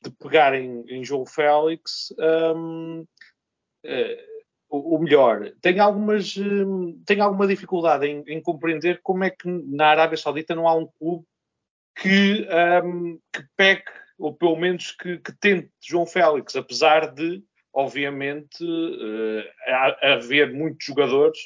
de 0.03 0.12
pegar 0.20 0.53
em, 0.53 0.84
em 0.88 1.03
João 1.03 1.25
Félix. 1.25 2.13
Um, 2.18 3.01
uh, 3.86 4.31
o 4.72 4.98
melhor, 5.00 5.51
tenho, 5.62 5.84
algumas, 5.84 6.34
tenho 7.06 7.24
alguma 7.24 7.46
dificuldade 7.48 8.08
em, 8.08 8.24
em, 8.28 8.42
compreender 8.42 9.01
como 9.04 9.24
é 9.24 9.30
que 9.30 9.48
na 9.48 9.88
Arábia 9.88 10.18
Saudita 10.18 10.56
não 10.56 10.68
há 10.68 10.75
um 10.75 10.88
clube 10.98 11.25
que, 11.96 12.48
um, 12.84 13.20
que 13.34 13.44
pegue, 13.58 13.84
ou 14.18 14.34
pelo 14.34 14.56
menos 14.56 14.92
que, 14.92 15.18
que 15.18 15.34
tente 15.34 15.70
João 15.82 16.06
Félix, 16.06 16.56
apesar 16.56 17.13
de 17.13 17.44
obviamente, 17.74 18.63
uh, 18.63 19.44
haver 20.01 20.54
muitos 20.54 20.86
jogadores, 20.86 21.38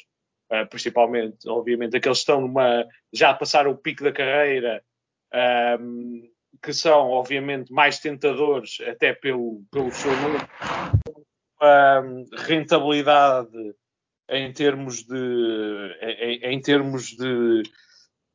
uh, 0.50 0.68
principalmente, 0.68 1.48
obviamente, 1.48 1.96
aqueles 1.96 2.18
que 2.18 2.22
estão 2.22 2.40
numa, 2.40 2.84
já 3.12 3.32
passaram 3.32 3.70
o 3.70 3.76
pico 3.76 4.04
da 4.04 4.12
carreira, 4.12 4.82
um, 5.80 6.28
que 6.62 6.72
são, 6.72 7.10
obviamente, 7.10 7.72
mais 7.72 7.98
tentadores, 7.98 8.78
até 8.86 9.12
pelo, 9.12 9.62
pelo 9.70 9.90
seu 9.92 10.10
número, 10.16 10.48
um, 11.62 12.24
rentabilidade 12.36 13.74
em 14.28 14.52
termos 14.52 15.04
de, 15.04 15.96
em, 16.00 16.54
em 16.54 16.60
termos 16.60 17.08
de, 17.08 17.62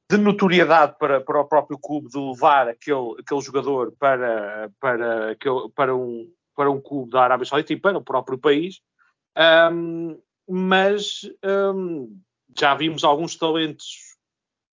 de 0.09 0.17
notoriedade 0.17 0.95
para, 0.97 1.21
para 1.21 1.41
o 1.41 1.47
próprio 1.47 1.77
clube 1.77 2.09
de 2.09 2.17
levar 2.17 2.67
aquele, 2.67 3.15
aquele 3.19 3.41
jogador 3.41 3.93
para, 3.99 4.71
para, 4.79 5.35
para 5.75 5.95
um, 5.95 6.31
para 6.55 6.71
um 6.71 6.81
clube 6.81 7.11
da 7.11 7.23
Arábia 7.23 7.45
Saudita 7.45 7.73
e 7.73 7.79
para 7.79 7.97
o 7.97 8.03
próprio 8.03 8.37
país, 8.37 8.81
um, 9.71 10.19
mas 10.47 11.21
um, 11.43 12.19
já 12.57 12.75
vimos 12.75 13.03
alguns 13.03 13.35
talentos, 13.35 13.95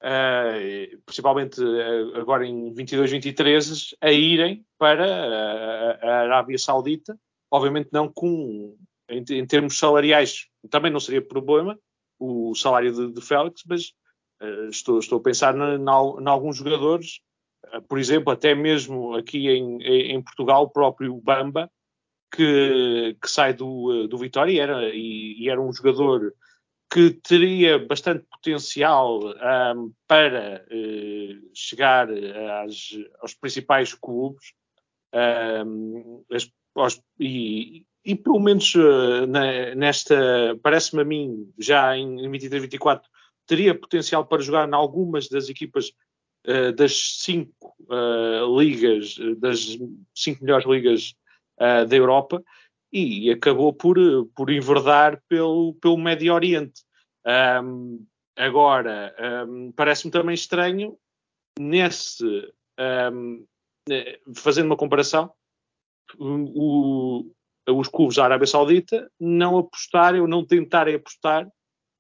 uh, 0.03 0.99
principalmente 1.07 1.63
uh, 1.63 2.17
agora 2.17 2.47
em 2.47 2.73
22, 2.75 3.11
23, 3.11 3.95
a 4.01 4.11
irem 4.11 4.67
para 4.77 5.07
a, 5.07 5.99
a 6.03 6.21
Arábia 6.23 6.59
Saudita, 6.59 7.19
obviamente 7.51 7.89
não 7.93 8.11
com, 8.11 8.77
em, 9.09 9.25
em, 9.31 9.47
termos 9.47 9.79
salariais, 9.79 10.47
também 10.71 10.91
não 10.91 11.01
seria 11.01 11.23
problema 11.23 11.79
o 12.19 12.55
salário 12.55 12.93
de, 12.93 13.13
de 13.13 13.21
Félix, 13.21 13.63
mas 13.67 13.93
uh, 14.43 14.69
estou, 14.71 14.99
estou 14.99 15.19
a 15.19 15.23
pensar 15.23 15.55
em 15.57 16.29
alguns 16.29 16.57
jogadores 16.57 17.21
eh, 17.73 17.81
por 17.81 17.99
exemplo, 17.99 18.33
até 18.33 18.55
mesmo 18.55 19.15
aqui 19.15 19.49
em, 19.49 19.83
em 19.83 20.23
Portugal, 20.23 20.65
o 20.65 20.71
próprio 20.71 21.21
Bamba, 21.21 21.71
que, 22.35 23.17
que 23.21 23.31
sai 23.31 23.55
do, 23.55 24.07
do 24.07 24.19
Vitória 24.19 24.53
e 24.53 24.59
era, 24.59 24.89
e, 24.95 25.43
e 25.43 25.49
era 25.49 25.61
um 25.61 25.73
jogador 25.73 26.35
que 26.91 27.11
teria 27.11 27.79
bastante 27.79 28.25
potencial 28.31 29.21
um, 29.21 29.93
para 30.07 30.65
uh, 30.71 31.51
chegar 31.55 32.09
às, 32.65 32.91
aos 33.21 33.35
principais 33.35 33.93
clubes 33.95 34.55
um, 35.67 36.25
as, 36.33 36.51
e, 37.19 37.85
e, 38.05 38.15
pelo 38.15 38.41
menos 38.41 38.75
uh, 38.75 39.27
na, 39.27 39.75
nesta, 39.75 40.59
parece-me 40.63 41.03
a 41.03 41.05
mim, 41.05 41.53
já 41.59 41.97
em, 41.97 42.25
em 42.25 42.31
23-24, 42.31 43.03
teria 43.47 43.79
potencial 43.79 44.27
para 44.27 44.43
jogar 44.43 44.69
em 44.69 44.75
algumas 44.75 45.29
das 45.29 45.49
equipas 45.49 45.91
uh, 46.47 46.73
das 46.73 47.21
cinco 47.23 47.75
ligas, 48.59 49.17
das 49.39 49.79
cinco 50.15 50.45
melhores 50.45 50.67
ligas 50.67 51.15
uh, 51.59 51.87
da 51.87 51.97
Europa 51.97 52.43
e 52.93 53.31
acabou 53.31 53.73
por, 53.73 53.97
por 54.35 54.51
enverdar 54.51 55.23
pelo, 55.29 55.75
pelo 55.75 55.99
Médio 55.99 56.35
Oriente. 56.35 56.83
Um, 57.63 58.07
agora, 58.37 59.15
um, 59.47 59.73
parece-me 59.73 60.11
também 60.11 60.35
estranho, 60.35 60.97
nesse, 61.59 62.25
um, 63.13 63.45
fazendo 64.35 64.67
uma 64.67 64.77
comparação, 64.77 65.31
o, 66.19 67.31
os 67.69 67.89
clubes 67.89 68.17
da 68.17 68.25
Arábia 68.25 68.47
Saudita 68.47 69.11
não 69.19 69.59
apostarem 69.59 70.21
ou 70.21 70.29
não 70.29 70.45
tentarem 70.45 70.95
apostar 70.95 71.47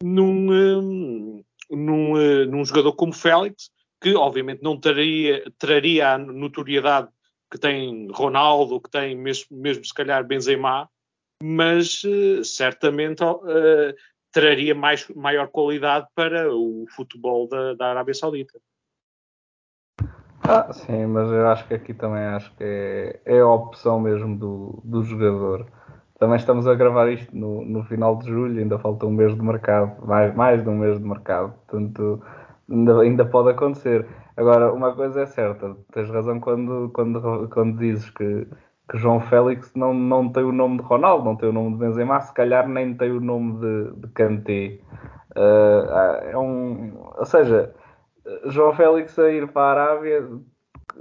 num, 0.02 1.42
num, 1.70 2.46
num 2.46 2.64
jogador 2.64 2.92
como 2.92 3.12
Félix, 3.12 3.70
que 4.00 4.14
obviamente 4.14 4.62
não 4.62 4.78
teria, 4.78 5.42
traria 5.58 6.14
a 6.14 6.18
notoriedade 6.18 7.08
que 7.50 7.58
tem 7.58 8.08
Ronaldo, 8.12 8.80
que 8.80 8.90
tem 8.90 9.16
mesmo, 9.16 9.56
mesmo 9.56 9.84
se 9.84 9.94
calhar 9.94 10.24
Benzema, 10.24 10.88
mas 11.42 12.02
uh, 12.04 12.44
certamente 12.44 13.24
uh, 13.24 13.94
traria 14.32 14.74
mais, 14.74 15.08
maior 15.08 15.48
qualidade 15.48 16.06
para 16.14 16.54
o 16.54 16.84
futebol 16.94 17.48
da, 17.48 17.74
da 17.74 17.86
Arábia 17.86 18.14
Saudita. 18.14 18.60
Ah, 20.50 20.72
sim, 20.72 21.04
mas 21.06 21.30
eu 21.30 21.46
acho 21.48 21.66
que 21.68 21.74
aqui 21.74 21.92
também 21.92 22.24
acho 22.24 22.50
que 22.56 22.64
é, 22.64 23.20
é 23.26 23.40
a 23.40 23.46
opção 23.46 24.00
mesmo 24.00 24.34
do, 24.34 24.80
do 24.82 25.02
jogador. 25.02 25.66
Também 26.18 26.36
estamos 26.36 26.66
a 26.66 26.74
gravar 26.74 27.10
isto 27.10 27.36
no, 27.36 27.62
no 27.66 27.84
final 27.84 28.16
de 28.16 28.26
julho, 28.28 28.58
ainda 28.58 28.78
falta 28.78 29.04
um 29.04 29.10
mês 29.10 29.34
de 29.34 29.42
mercado, 29.42 30.06
mais, 30.06 30.34
mais 30.34 30.62
de 30.62 30.68
um 30.70 30.78
mês 30.78 30.98
de 30.98 31.04
mercado, 31.06 31.52
portanto 31.66 32.22
ainda, 32.70 33.00
ainda 33.02 33.24
pode 33.26 33.50
acontecer. 33.50 34.06
Agora, 34.38 34.72
uma 34.72 34.94
coisa 34.94 35.20
é 35.20 35.26
certa, 35.26 35.76
tens 35.92 36.08
razão 36.08 36.40
quando, 36.40 36.90
quando, 36.94 37.48
quando 37.50 37.78
dizes 37.78 38.08
que, 38.10 38.46
que 38.90 38.96
João 38.96 39.20
Félix 39.20 39.74
não, 39.74 39.92
não 39.92 40.32
tem 40.32 40.44
o 40.44 40.52
nome 40.52 40.78
de 40.78 40.82
Ronaldo, 40.84 41.26
não 41.26 41.36
tem 41.36 41.50
o 41.50 41.52
nome 41.52 41.72
de 41.72 41.76
Benzema, 41.76 42.20
se 42.20 42.32
calhar 42.32 42.66
nem 42.66 42.94
tem 42.96 43.10
o 43.10 43.20
nome 43.20 43.60
de, 43.60 44.00
de 44.00 44.08
Kanté. 44.14 44.78
Uh, 45.36 46.30
é 46.30 46.38
um, 46.38 46.94
ou 47.18 47.26
seja, 47.26 47.74
João 48.46 48.74
Félix 48.74 49.18
a 49.18 49.30
ir 49.30 49.48
para 49.48 49.82
a 49.82 49.84
Arábia, 49.84 50.28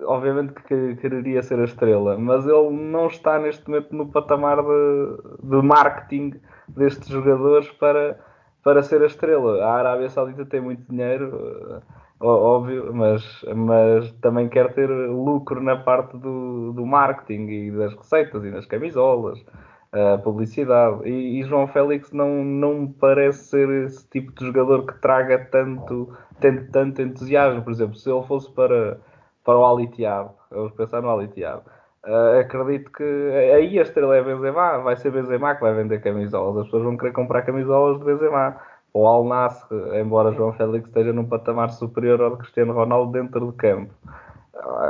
obviamente 0.03 0.53
que 0.53 0.95
quereria 0.95 1.41
ser 1.41 1.59
a 1.59 1.65
estrela, 1.65 2.17
mas 2.17 2.45
ele 2.45 2.69
não 2.71 3.07
está 3.07 3.39
neste 3.39 3.67
momento 3.67 3.95
no 3.95 4.11
patamar 4.11 4.57
de, 4.61 5.17
de 5.43 5.61
marketing 5.61 6.39
destes 6.67 7.07
jogadores 7.07 7.69
para, 7.71 8.19
para 8.63 8.83
ser 8.83 9.01
a 9.01 9.07
estrela. 9.07 9.63
A 9.63 9.73
Arábia 9.73 10.09
Saudita 10.09 10.45
tem 10.45 10.61
muito 10.61 10.89
dinheiro, 10.89 11.81
óbvio, 12.19 12.93
mas, 12.93 13.45
mas 13.55 14.11
também 14.13 14.49
quer 14.49 14.73
ter 14.73 14.89
lucro 14.89 15.61
na 15.61 15.77
parte 15.77 16.17
do, 16.17 16.73
do 16.73 16.85
marketing 16.85 17.47
e 17.47 17.71
das 17.71 17.93
receitas 17.93 18.43
e 18.43 18.51
das 18.51 18.65
camisolas, 18.65 19.43
a 19.91 20.17
publicidade. 20.17 21.07
E, 21.09 21.39
e, 21.39 21.43
João 21.43 21.67
Félix 21.67 22.11
não, 22.11 22.43
não 22.43 22.73
me 22.81 22.87
parece 22.93 23.45
ser 23.45 23.69
esse 23.85 24.07
tipo 24.09 24.33
de 24.33 24.45
jogador 24.45 24.85
que 24.85 24.99
traga 24.99 25.47
tanto, 25.51 26.15
tanto, 26.39 26.71
tanto 26.71 27.01
entusiasmo. 27.01 27.61
Por 27.63 27.71
exemplo, 27.71 27.95
se 27.95 28.09
ele 28.09 28.23
fosse 28.23 28.51
para, 28.51 28.99
para 29.43 29.57
o 29.57 29.65
Alitiado, 29.65 30.31
vamos 30.51 30.73
pensar 30.73 31.01
no 31.01 31.09
Alitiado. 31.09 31.63
Uh, 32.05 32.39
acredito 32.39 32.91
que 32.91 33.03
aí 33.03 33.77
a 33.77 33.81
estrela 33.81 34.15
é 34.15 34.23
Benzema, 34.23 34.77
vai 34.77 34.95
ser 34.95 35.11
Benzema 35.11 35.55
que 35.55 35.61
vai 35.61 35.73
vender 35.73 35.99
camisolas. 36.01 36.57
As 36.57 36.65
pessoas 36.65 36.83
vão 36.83 36.97
querer 36.97 37.11
comprar 37.11 37.41
camisolas 37.41 37.99
de 37.99 38.05
Benzema 38.05 38.57
o 38.93 39.05
Al 39.05 39.25
Nassr, 39.25 39.67
embora 39.95 40.33
João 40.33 40.53
Félix 40.53 40.87
esteja 40.87 41.13
num 41.13 41.25
patamar 41.25 41.69
superior 41.71 42.21
ao 42.21 42.31
de 42.31 42.37
Cristiano 42.37 42.73
Ronaldo 42.73 43.11
dentro 43.11 43.39
do 43.39 43.53
campo. 43.53 43.93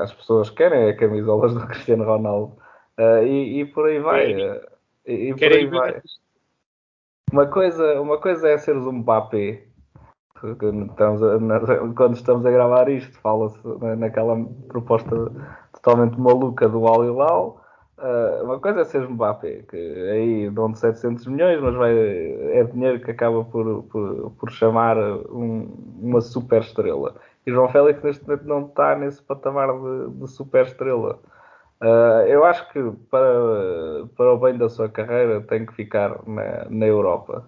As 0.01 0.13
pessoas 0.13 0.49
querem 0.49 0.95
camisolas 0.95 1.53
do 1.53 1.65
Cristiano 1.67 2.05
Ronaldo. 2.05 2.53
Uh, 2.97 3.23
e, 3.23 3.61
e, 3.61 3.65
por 3.65 3.87
aí 3.87 3.99
vai. 3.99 4.61
E, 5.07 5.29
e 5.29 5.33
por 5.33 5.43
aí 5.43 5.65
vai. 5.67 6.01
Uma 7.31 7.47
coisa, 7.47 8.01
uma 8.01 8.19
coisa 8.19 8.49
é 8.49 8.57
seres 8.57 8.83
um 8.83 8.91
Mbappé. 8.91 9.63
Estamos 10.43 11.23
a, 11.23 11.39
na, 11.39 11.59
quando 11.95 12.15
estamos 12.15 12.45
a 12.45 12.51
gravar 12.51 12.89
isto, 12.89 13.17
fala-se 13.19 13.57
naquela 13.97 14.35
proposta 14.67 15.31
totalmente 15.73 16.19
maluca 16.19 16.69
do 16.69 16.85
Al 16.85 17.03
Hilal 17.03 17.67
Uh, 17.97 18.43
uma 18.43 18.59
coisa 18.59 18.81
é 18.81 18.85
ser 18.85 19.09
Mbappé, 19.09 19.63
que 19.67 19.75
aí 19.75 20.49
dão 20.51 20.71
de 20.71 20.77
700 20.77 21.25
milhões, 21.25 21.59
mas 21.59 21.73
vai, 21.73 21.97
é 21.97 22.63
dinheiro 22.63 22.99
que 22.99 23.09
acaba 23.09 23.43
por, 23.43 23.83
por, 23.85 24.31
por 24.39 24.51
chamar 24.51 24.95
um, 24.99 25.67
uma 25.99 26.21
super 26.21 26.61
estrela. 26.61 27.15
E 27.43 27.51
João 27.51 27.69
Félix 27.69 28.03
neste 28.03 28.23
momento 28.23 28.45
não 28.45 28.67
está 28.67 28.95
nesse 28.95 29.23
patamar 29.23 29.69
de, 29.73 30.11
de 30.11 30.27
super 30.27 30.67
estrela. 30.67 31.19
Uh, 31.81 32.25
eu 32.27 32.43
acho 32.43 32.67
que 32.71 32.79
para, 33.09 34.07
para 34.15 34.33
o 34.33 34.39
bem 34.39 34.57
da 34.57 34.67
sua 34.67 34.89
carreira 34.89 35.41
tem 35.41 35.65
que 35.65 35.73
ficar 35.73 36.27
na, 36.27 36.65
na 36.69 36.85
Europa. 36.85 37.47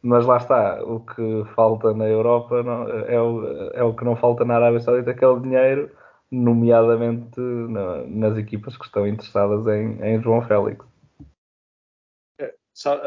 Mas 0.00 0.26
lá 0.26 0.36
está, 0.36 0.84
o 0.84 1.00
que 1.00 1.44
falta 1.54 1.94
na 1.94 2.06
Europa 2.06 2.62
não, 2.62 2.88
é, 2.88 3.20
o, 3.20 3.70
é 3.72 3.82
o 3.82 3.94
que 3.94 4.04
não 4.04 4.14
falta 4.14 4.44
na 4.44 4.56
Arábia 4.56 4.80
Saudita, 4.80 5.14
que 5.14 5.24
é 5.24 5.26
o 5.26 5.40
dinheiro 5.40 5.90
nomeadamente 6.30 7.40
na, 7.40 8.02
nas 8.06 8.36
equipas 8.36 8.76
que 8.76 8.84
estão 8.84 9.06
interessadas 9.06 9.66
em, 9.66 10.00
em 10.02 10.20
João 10.20 10.42
Félix. 10.42 10.84
É, 12.38 12.54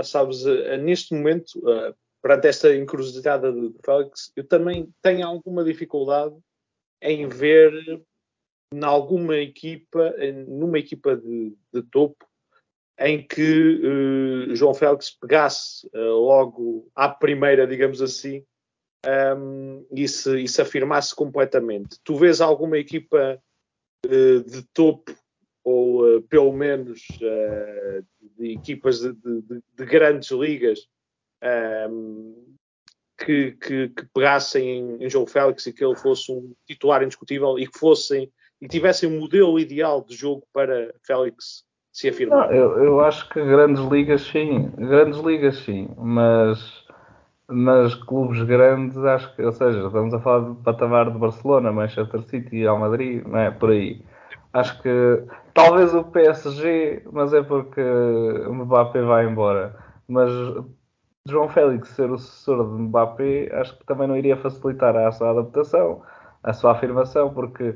sabes, 0.04 0.46
eh, 0.46 0.78
neste 0.78 1.13
momento, 1.13 1.62
eh, 1.70 1.94
perante 2.22 2.48
esta 2.48 2.76
encruzilhada 2.76 3.52
de 3.52 3.76
Félix, 3.86 4.32
eu 4.36 4.48
também 4.48 4.89
tenho 5.02 5.28
alguma 5.28 5.63
dificuldade 5.63 6.36
em 7.02 7.28
ver 7.28 8.02
em 8.73 8.84
alguma 8.84 9.38
equipa, 9.38 10.13
numa 10.47 10.77
equipa 10.77 11.15
de, 11.15 11.56
de 11.73 11.82
topo, 11.84 12.25
em 12.99 13.25
que 13.25 13.80
uh, 14.51 14.56
João 14.56 14.73
Félix 14.73 15.12
pegasse 15.12 15.88
uh, 15.93 15.99
logo 15.99 16.89
à 16.95 17.08
primeira, 17.08 17.67
digamos 17.67 18.01
assim, 18.01 18.43
um, 19.38 19.86
e, 19.91 20.08
se, 20.08 20.41
e 20.41 20.47
se 20.47 20.62
afirmasse 20.62 21.15
completamente. 21.15 21.99
Tu 22.03 22.15
vês 22.15 22.41
alguma 22.41 22.77
equipa 22.77 23.41
uh, 24.06 24.43
de 24.43 24.63
topo, 24.73 25.15
ou 25.63 26.21
pelo 26.23 26.53
menos 26.53 27.01
de 28.38 28.53
equipas 28.53 29.01
de, 29.01 29.12
de, 29.13 29.62
de 29.75 29.86
grandes 29.86 30.32
ligas, 30.32 30.88
um, 31.91 32.56
que, 33.17 33.51
que, 33.51 33.89
que, 33.89 34.06
pegassem 34.13 34.80
em, 34.80 35.03
em 35.03 35.10
João 35.10 35.27
Félix 35.27 35.65
e 35.65 35.73
que 35.73 35.84
ele 35.84 35.95
fosse 35.95 36.32
um 36.32 36.53
titular 36.65 37.03
indiscutível 37.03 37.60
e 37.60 37.67
que 37.67 37.77
fossem 37.77 38.32
e 38.62 38.67
tivessem 38.67 39.10
um 39.10 39.20
modelo 39.20 39.60
ideal 39.60 40.04
de 40.04 40.15
jogo 40.15 40.43
para 40.54 40.93
Félix 41.06 41.63
se 41.91 42.10
afirmar? 42.10 42.48
Não, 42.48 42.56
eu, 42.56 42.84
eu 42.84 43.00
acho 43.02 43.28
que 43.30 43.43
grandes 43.43 43.84
ligas 43.86 44.22
sim, 44.22 44.72
grandes 44.78 45.20
ligas 45.20 45.58
sim, 45.60 45.89
mas 45.98 46.86
mas 47.50 47.96
clubes 47.96 48.43
grandes, 48.43 48.98
acho 48.98 49.34
que, 49.36 49.41
ou 49.41 49.54
seja, 49.54 49.88
estamos 49.88 50.13
a 50.13 50.20
falar 50.20 50.39
do 50.39 50.56
patamar 50.56 51.10
de 51.10 51.17
Barcelona, 51.17 51.72
Manchester 51.72 52.22
City, 52.24 52.60
Real 52.60 52.78
Madrid, 52.78 53.26
não 53.26 53.39
é? 53.39 53.52
Por 53.52 53.72
aí. 53.72 54.04
Acho 54.52 54.82
que 54.82 55.24
talvez 55.54 55.93
o 55.93 56.04
PSG, 56.04 57.04
mas 57.12 57.34
é 57.34 57.41
porque 57.41 57.82
o 57.82 58.54
Mbappé 58.54 59.02
vai 59.02 59.26
embora. 59.26 59.76
Mas 60.08 60.30
João 61.26 61.48
Félix 61.48 61.89
ser 61.89 62.12
o 62.12 62.17
sucessor 62.17 62.65
de 62.65 62.82
Mbappé, 62.82 63.50
acho 63.54 63.78
que 63.78 63.86
também 63.86 64.08
não 64.08 64.17
iria 64.17 64.36
facilitar 64.36 64.96
a 64.96 65.12
sua 65.12 65.30
adaptação, 65.32 66.02
a 66.43 66.54
sua 66.54 66.74
afirmação, 66.74 67.34
porque 67.34 67.76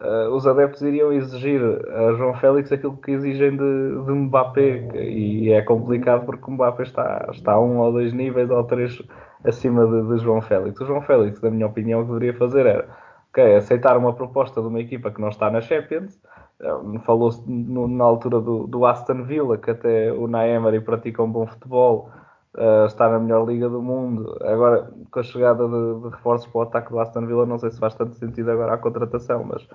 uh, 0.00 0.34
os 0.34 0.46
adeptos 0.46 0.82
iriam 0.82 1.12
exigir 1.12 1.60
a 1.62 2.12
João 2.14 2.34
Félix 2.34 2.72
aquilo 2.72 2.96
que 2.96 3.12
exigem 3.12 3.56
de, 3.56 4.04
de 4.04 4.12
Mbappé 4.12 4.88
e 4.94 5.52
é 5.52 5.62
complicado 5.62 6.26
porque 6.26 6.50
Mbappé 6.50 6.82
está, 6.82 7.28
está 7.32 7.52
a 7.52 7.60
um 7.60 7.78
ou 7.78 7.92
dois 7.92 8.12
níveis 8.12 8.50
ou 8.50 8.64
três 8.64 9.00
acima 9.44 9.86
de, 9.86 10.08
de 10.08 10.22
João 10.22 10.40
Félix. 10.40 10.80
O 10.80 10.86
João 10.86 11.02
Félix, 11.02 11.40
na 11.40 11.50
minha 11.50 11.66
opinião, 11.66 12.00
o 12.00 12.04
que 12.04 12.12
deveria 12.12 12.34
fazer 12.34 12.66
era 12.66 12.88
okay, 13.30 13.56
aceitar 13.56 13.96
uma 13.96 14.12
proposta 14.12 14.60
de 14.60 14.66
uma 14.66 14.80
equipa 14.80 15.10
que 15.10 15.20
não 15.20 15.28
está 15.28 15.50
na 15.50 15.60
Champions. 15.60 16.20
Eh, 16.60 16.98
falou-se 17.04 17.42
na 17.48 18.04
altura 18.04 18.40
do, 18.40 18.66
do, 18.66 18.84
Aston 18.84 19.24
Villa 19.24 19.56
que 19.56 19.70
até 19.70 20.12
o 20.12 20.26
Naemery 20.26 20.80
pratica 20.80 21.22
um 21.22 21.30
bom 21.30 21.46
futebol, 21.46 22.10
uh, 22.56 22.86
está 22.86 23.08
na 23.08 23.18
melhor 23.18 23.46
liga 23.46 23.68
do 23.68 23.82
mundo. 23.82 24.36
Agora, 24.42 24.90
com 25.10 25.20
a 25.20 25.22
chegada 25.22 25.66
de, 25.66 26.00
de 26.02 26.08
reforços 26.08 26.46
para 26.50 26.58
o 26.58 26.62
ataque 26.62 26.90
do 26.90 26.98
Aston 26.98 27.26
Villa, 27.26 27.46
não 27.46 27.58
sei 27.58 27.70
se 27.70 27.78
faz 27.78 27.94
tanto 27.94 28.14
sentido 28.16 28.50
agora 28.50 28.74
a 28.74 28.78
contratação, 28.78 29.44
mas 29.44 29.66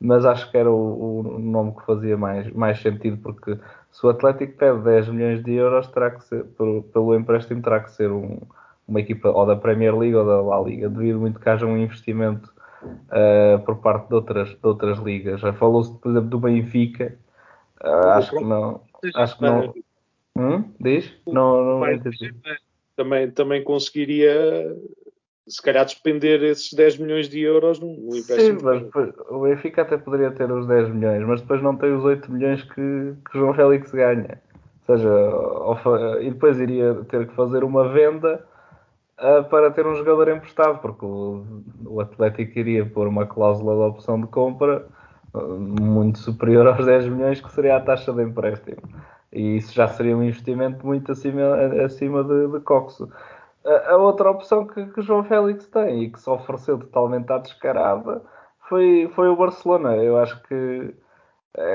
mas 0.00 0.24
acho 0.26 0.50
que 0.50 0.58
era 0.58 0.70
o, 0.70 1.20
o, 1.20 1.38
nome 1.38 1.74
que 1.74 1.84
fazia 1.86 2.16
mais, 2.16 2.50
mais 2.52 2.80
sentido, 2.80 3.16
porque 3.22 3.58
se 3.90 4.06
o 4.06 4.10
Atlético 4.10 4.58
pede 4.58 4.78
10 4.80 5.08
milhões 5.08 5.42
de 5.42 5.54
euros, 5.54 5.86
terá 5.88 6.10
que 6.10 6.22
ser, 6.24 6.44
pelo, 6.44 6.82
pelo 6.82 7.14
empréstimo, 7.14 7.62
terá 7.62 7.80
que 7.80 7.90
ser 7.90 8.10
um, 8.10 8.38
uma 8.86 9.00
equipa 9.00 9.30
ou 9.30 9.46
da 9.46 9.56
Premier 9.56 9.96
League 9.96 10.14
ou 10.14 10.26
da 10.26 10.40
La 10.42 10.60
Liga, 10.60 10.88
devido 10.88 11.18
muito 11.18 11.40
que 11.40 11.48
haja 11.48 11.64
um 11.64 11.78
investimento 11.78 12.52
uh, 12.84 13.58
por 13.64 13.76
parte 13.76 14.08
de 14.08 14.14
outras, 14.14 14.50
de 14.50 14.58
outras 14.62 14.98
ligas. 14.98 15.40
Já 15.40 15.52
falou-se, 15.54 15.92
por 15.98 16.10
exemplo, 16.10 16.28
do 16.28 16.40
Benfica, 16.40 17.16
uh, 17.82 18.08
acho 18.08 18.36
que 18.36 18.44
não. 18.44 18.80
Acho 19.14 19.36
que 19.38 19.42
não. 19.42 19.74
Hum? 20.38 20.64
Diz? 20.80 21.12
Não, 21.26 21.64
não, 21.64 21.80
não 21.80 21.86
também, 22.96 23.30
também 23.30 23.62
conseguiria 23.62 24.74
se 25.46 25.62
calhar 25.62 25.84
despender 25.84 26.42
esses 26.42 26.72
10 26.72 26.98
milhões 26.98 27.28
de 27.28 27.40
euros 27.40 27.78
num 27.78 27.94
empréstimo. 28.16 28.58
Sim, 28.58 28.90
mas 28.92 29.14
o 29.30 29.40
Benfica 29.42 29.82
até 29.82 29.96
poderia 29.96 30.32
ter 30.32 30.50
os 30.50 30.66
10 30.66 30.88
milhões, 30.90 31.24
mas 31.24 31.40
depois 31.40 31.62
não 31.62 31.76
tem 31.76 31.94
os 31.94 32.04
8 32.04 32.32
milhões 32.32 32.62
que, 32.62 32.72
que 33.30 33.38
João 33.38 33.54
Félix 33.54 33.92
ganha. 33.92 34.40
Ou 34.88 34.96
seja, 34.96 36.22
e 36.22 36.30
depois 36.30 36.58
iria 36.58 36.94
ter 37.08 37.28
que 37.28 37.34
fazer 37.34 37.62
uma 37.62 37.88
venda 37.88 38.44
uh, 39.18 39.44
para 39.48 39.70
ter 39.70 39.86
um 39.86 39.94
jogador 39.94 40.28
emprestado, 40.28 40.80
porque 40.80 41.04
o, 41.04 41.44
o 41.84 42.00
Atlético 42.00 42.58
iria 42.58 42.84
pôr 42.84 43.06
uma 43.06 43.26
cláusula 43.26 43.74
de 43.74 43.80
opção 43.80 44.20
de 44.20 44.26
compra 44.26 44.86
uh, 45.32 45.58
muito 45.58 46.18
superior 46.18 46.66
aos 46.68 46.84
10 46.84 47.08
milhões, 47.08 47.40
que 47.40 47.52
seria 47.52 47.76
a 47.76 47.80
taxa 47.80 48.12
de 48.12 48.22
empréstimo. 48.22 48.82
E 49.32 49.56
isso 49.56 49.74
já 49.74 49.88
seria 49.88 50.16
um 50.16 50.22
investimento 50.22 50.86
muito 50.86 51.12
acima, 51.12 51.56
acima 51.84 52.24
de, 52.24 52.48
de 52.48 52.60
Coxo. 52.60 53.10
A, 53.64 53.96
outra 53.96 54.30
opção 54.30 54.66
que, 54.66 54.86
que 54.86 55.02
João 55.02 55.24
Félix 55.24 55.66
tem 55.66 56.04
e 56.04 56.10
que 56.10 56.20
se 56.20 56.30
ofereceu 56.30 56.78
totalmente 56.78 57.32
à 57.32 57.38
descarada 57.38 58.22
foi, 58.68 59.10
foi 59.14 59.28
o 59.28 59.36
Barcelona. 59.36 59.96
Eu 59.96 60.18
acho 60.18 60.40
que 60.44 60.94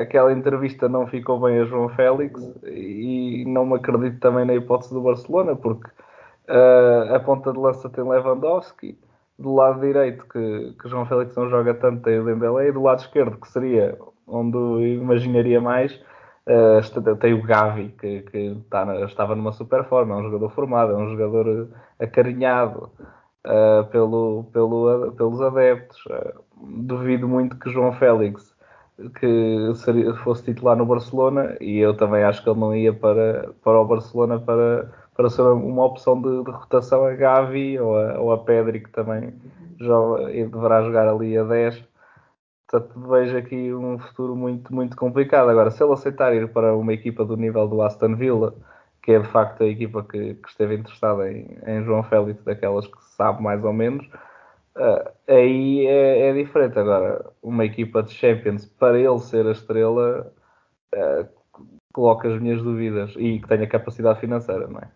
aquela 0.01 0.31
entrevista 0.31 0.87
não 0.87 1.07
ficou 1.07 1.39
bem 1.39 1.59
a 1.59 1.65
João 1.65 1.89
Félix 1.89 2.41
e 2.65 3.43
não 3.47 3.65
me 3.65 3.75
acredito 3.75 4.19
também 4.19 4.45
na 4.45 4.55
hipótese 4.55 4.93
do 4.93 5.01
Barcelona, 5.01 5.55
porque 5.55 5.89
Uh, 6.51 7.15
a 7.15 7.19
ponta 7.19 7.53
de 7.53 7.59
lança 7.59 7.89
tem 7.89 8.03
Lewandowski. 8.03 8.97
Do 9.39 9.55
lado 9.55 9.79
direito, 9.81 10.25
que, 10.27 10.75
que 10.79 10.89
João 10.89 11.05
Félix 11.05 11.35
não 11.35 11.49
joga 11.49 11.73
tanto, 11.73 12.03
tem 12.03 12.19
o 12.19 12.25
Dembélé. 12.25 12.67
E 12.67 12.71
do 12.71 12.83
lado 12.83 12.99
esquerdo, 12.99 13.37
que 13.37 13.47
seria 13.47 13.97
onde 14.27 14.55
eu 14.55 14.85
imaginaria 14.85 15.59
mais, 15.59 15.99
uh, 16.47 17.15
tem 17.17 17.33
o 17.33 17.43
Gavi, 17.43 17.89
que, 17.99 18.21
que 18.23 18.57
tá 18.69 19.05
estava 19.05 19.35
numa 19.35 19.51
super 19.51 19.85
forma. 19.85 20.15
É 20.15 20.17
um 20.17 20.23
jogador 20.23 20.49
formado, 20.49 20.93
é 20.93 20.97
um 20.97 21.09
jogador 21.09 21.69
acarinhado 21.99 22.89
uh, 23.45 23.85
pelo, 23.91 24.45
pelo, 24.51 25.11
pelos 25.13 25.41
adeptos. 25.41 26.03
duvido 26.61 27.27
muito 27.27 27.57
que 27.57 27.69
João 27.69 27.93
Félix 27.93 28.51
que 29.09 29.73
seria, 29.75 30.13
fosse 30.15 30.43
titular 30.43 30.75
no 30.75 30.85
Barcelona 30.85 31.57
e 31.59 31.77
eu 31.77 31.95
também 31.95 32.23
acho 32.23 32.43
que 32.43 32.49
ele 32.49 32.59
não 32.59 32.75
ia 32.75 32.93
para, 32.93 33.49
para 33.63 33.79
o 33.79 33.85
Barcelona 33.85 34.39
para, 34.39 34.91
para 35.15 35.29
ser 35.29 35.41
uma 35.41 35.85
opção 35.85 36.21
de, 36.21 36.43
de 36.43 36.51
rotação 36.51 37.05
a 37.05 37.13
Gavi 37.13 37.79
ou 37.79 37.97
a, 37.97 38.19
ou 38.19 38.31
a 38.31 38.37
Pedri, 38.37 38.81
que 38.81 38.91
também 38.91 39.33
joga, 39.79 40.27
deverá 40.27 40.83
jogar 40.83 41.07
ali 41.07 41.37
a 41.37 41.43
10. 41.43 41.90
Portanto, 42.71 43.07
vejo 43.09 43.37
aqui 43.37 43.73
um 43.73 43.99
futuro 43.99 44.35
muito, 44.35 44.73
muito 44.73 44.95
complicado. 44.95 45.49
Agora, 45.49 45.69
se 45.71 45.83
ele 45.83 45.91
aceitar 45.93 46.33
ir 46.33 46.47
para 46.53 46.75
uma 46.75 46.93
equipa 46.93 47.25
do 47.25 47.35
nível 47.35 47.67
do 47.67 47.81
Aston 47.81 48.15
Villa, 48.15 48.55
que 49.01 49.11
é 49.11 49.19
de 49.19 49.27
facto 49.27 49.63
a 49.63 49.67
equipa 49.67 50.03
que, 50.03 50.35
que 50.35 50.49
esteve 50.49 50.75
interessada 50.75 51.29
em, 51.31 51.57
em 51.67 51.83
João 51.83 52.03
Félix, 52.03 52.43
daquelas 52.43 52.87
que 52.87 53.03
sabe 53.03 53.43
mais 53.43 53.63
ou 53.63 53.73
menos, 53.73 54.07
Uh, 54.75 55.11
aí 55.27 55.85
é, 55.85 56.29
é, 56.29 56.33
diferente. 56.33 56.79
Agora, 56.79 57.29
uma 57.43 57.65
equipa 57.65 58.01
de 58.01 58.13
Champions, 58.13 58.65
para 58.65 58.97
ele 58.97 59.19
ser 59.19 59.45
a 59.45 59.51
estrela, 59.51 60.33
uh, 60.95 61.27
coloca 61.93 62.33
as 62.33 62.41
minhas 62.41 62.61
dúvidas 62.61 63.13
e 63.17 63.39
que 63.39 63.47
tenha 63.47 63.67
capacidade 63.67 64.19
financeira, 64.21 64.67
não 64.67 64.79
é? 64.79 64.89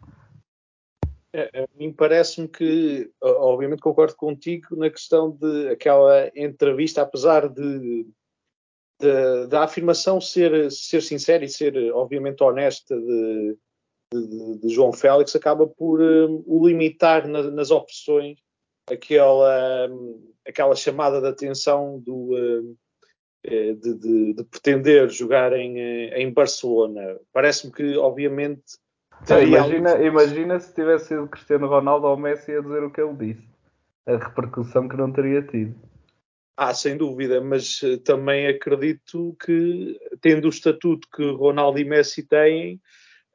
É 1.35 1.63
a 1.63 1.67
mim 1.77 1.91
parece-me 1.91 2.47
que, 2.47 3.11
obviamente, 3.21 3.81
concordo 3.81 4.15
contigo 4.15 4.75
na 4.75 4.89
questão 4.89 5.31
de 5.31 5.69
aquela 5.69 6.31
entrevista, 6.35 7.01
apesar 7.01 7.49
de, 7.49 8.07
de 8.99 9.47
da 9.49 9.63
afirmação 9.63 10.21
ser, 10.21 10.71
ser 10.71 11.01
sincera 11.01 11.43
e 11.43 11.49
ser, 11.49 11.75
obviamente, 11.93 12.43
honesta 12.43 12.95
de, 12.97 13.57
de, 14.13 14.59
de 14.59 14.69
João 14.69 14.93
Félix, 14.93 15.35
acaba 15.35 15.67
por 15.67 16.01
um, 16.01 16.43
o 16.45 16.65
limitar 16.65 17.27
na, 17.27 17.43
nas 17.43 17.71
opções 17.71 18.39
aquela, 18.89 19.89
aquela 20.47 20.75
chamada 20.75 21.19
de 21.19 21.27
atenção 21.27 21.99
do, 21.99 22.77
eh, 23.43 23.73
de, 23.73 23.93
de, 23.93 24.33
de 24.33 24.43
pretender 24.43 25.09
jogar 25.09 25.53
em, 25.53 25.79
eh, 25.79 26.21
em 26.21 26.31
Barcelona. 26.31 27.19
Parece-me 27.31 27.71
que, 27.71 27.95
obviamente. 27.97 28.63
Imagina, 29.43 30.01
imagina 30.03 30.59
se 30.59 30.73
tivesse 30.73 31.07
sido 31.07 31.27
Cristiano 31.27 31.67
Ronaldo 31.67 32.07
ou 32.07 32.17
Messi 32.17 32.51
a 32.51 32.61
dizer 32.61 32.83
o 32.83 32.91
que 32.91 33.01
ele 33.01 33.13
disse. 33.15 33.47
A 34.05 34.17
repercussão 34.17 34.87
que 34.87 34.95
não 34.95 35.11
teria 35.11 35.41
tido. 35.41 35.75
Ah, 36.57 36.73
sem 36.73 36.95
dúvida, 36.95 37.41
mas 37.41 37.81
eh, 37.83 37.97
também 37.97 38.47
acredito 38.47 39.35
que, 39.43 39.99
tendo 40.21 40.45
o 40.45 40.49
estatuto 40.49 41.07
que 41.13 41.31
Ronaldo 41.31 41.79
e 41.79 41.83
Messi 41.83 42.23
têm, 42.23 42.79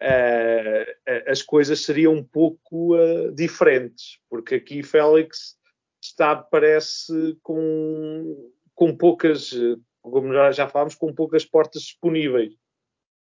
uh, 0.01 1.31
as 1.31 1.43
coisas 1.43 1.85
seriam 1.85 2.15
um 2.15 2.25
pouco 2.25 2.97
uh, 2.97 3.31
diferentes, 3.33 4.19
porque 4.29 4.55
aqui 4.55 4.83
Félix 4.83 5.55
está, 6.03 6.35
parece, 6.35 7.37
com, 7.43 8.51
com 8.75 8.97
poucas, 8.97 9.51
como 10.01 10.33
já, 10.33 10.51
já 10.53 10.69
falámos, 10.69 10.95
com 10.95 11.13
poucas 11.13 11.45
portas 11.45 11.83
disponíveis. 11.83 12.55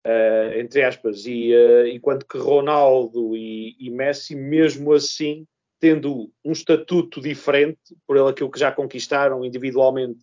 Uh, 0.06 0.58
entre 0.58 0.82
aspas, 0.82 1.26
e 1.26 1.52
uh, 1.52 1.86
enquanto 1.88 2.24
que 2.24 2.38
Ronaldo 2.38 3.36
e, 3.36 3.76
e, 3.78 3.90
Messi, 3.90 4.34
mesmo 4.34 4.92
assim, 4.92 5.46
tendo 5.80 6.30
um 6.44 6.52
estatuto 6.52 7.20
diferente 7.20 7.96
por 8.06 8.16
aquilo 8.26 8.50
que 8.50 8.60
já 8.60 8.70
conquistaram 8.72 9.44
individualmente 9.44 10.20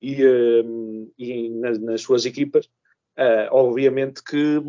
e, 0.00 0.24
uh, 0.24 1.12
e 1.18 1.50
nas, 1.50 1.78
nas, 1.78 2.00
suas 2.02 2.24
equipas, 2.24 2.68
obviamente 3.50 4.22
que, 4.22 4.60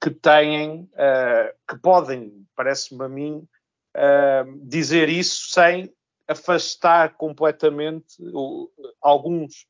que 0.00 0.10
têm, 0.10 0.88
que 1.68 1.78
podem, 1.82 2.46
parece-me 2.56 3.04
a 3.04 3.08
mim, 3.10 3.46
dizer 4.62 5.10
isso 5.10 5.50
sem 5.50 5.92
afastar 6.26 7.14
completamente 7.18 8.16
alguns 9.02 9.66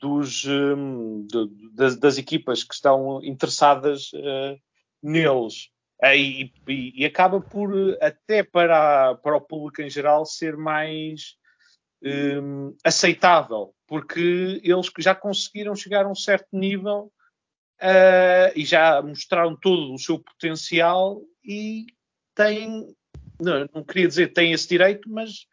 dos, 0.00 0.44
um, 0.46 1.26
de, 1.26 1.74
das, 1.74 1.96
das, 1.96 2.18
equipas 2.18 2.64
que 2.64 2.74
estão 2.74 3.22
interessadas 3.22 4.10
neles. 5.02 5.70
E, 6.02 6.50
e, 6.66 7.02
e, 7.02 7.04
acaba 7.04 7.40
por, 7.40 7.72
até 8.00 8.42
para, 8.42 9.14
para 9.16 9.36
o 9.36 9.40
público 9.40 9.82
em 9.82 9.90
geral, 9.90 10.24
ser 10.24 10.56
mais 10.56 11.36
um, 12.02 12.74
aceitável, 12.84 13.74
porque 13.86 14.60
eles 14.64 14.90
já 14.98 15.14
conseguiram 15.14 15.74
chegar 15.74 16.06
a 16.06 16.10
um 16.10 16.14
certo 16.14 16.48
nível 16.52 17.12
uh, 17.80 18.52
e 18.54 18.64
já 18.64 19.02
mostraram 19.02 19.56
todo 19.56 19.92
o 19.92 19.98
seu 19.98 20.18
potencial 20.18 21.20
e 21.44 21.86
têm, 22.34 22.94
não, 23.40 23.68
não 23.74 23.84
queria 23.84 24.08
dizer 24.08 24.32
têm 24.32 24.52
esse 24.52 24.68
direito, 24.68 25.08
mas 25.10 25.46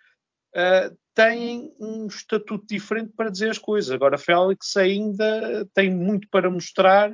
uh, 0.56 0.98
têm 1.18 1.74
um 1.80 2.06
estatuto 2.06 2.64
diferente 2.68 3.12
para 3.18 3.32
dizer 3.32 3.50
as 3.50 3.58
coisas. 3.58 3.92
Agora, 3.92 4.20
Félix 4.20 4.78
ainda 4.78 5.68
tem 5.74 5.90
muito 5.90 6.30
para 6.30 6.48
mostrar 6.48 7.12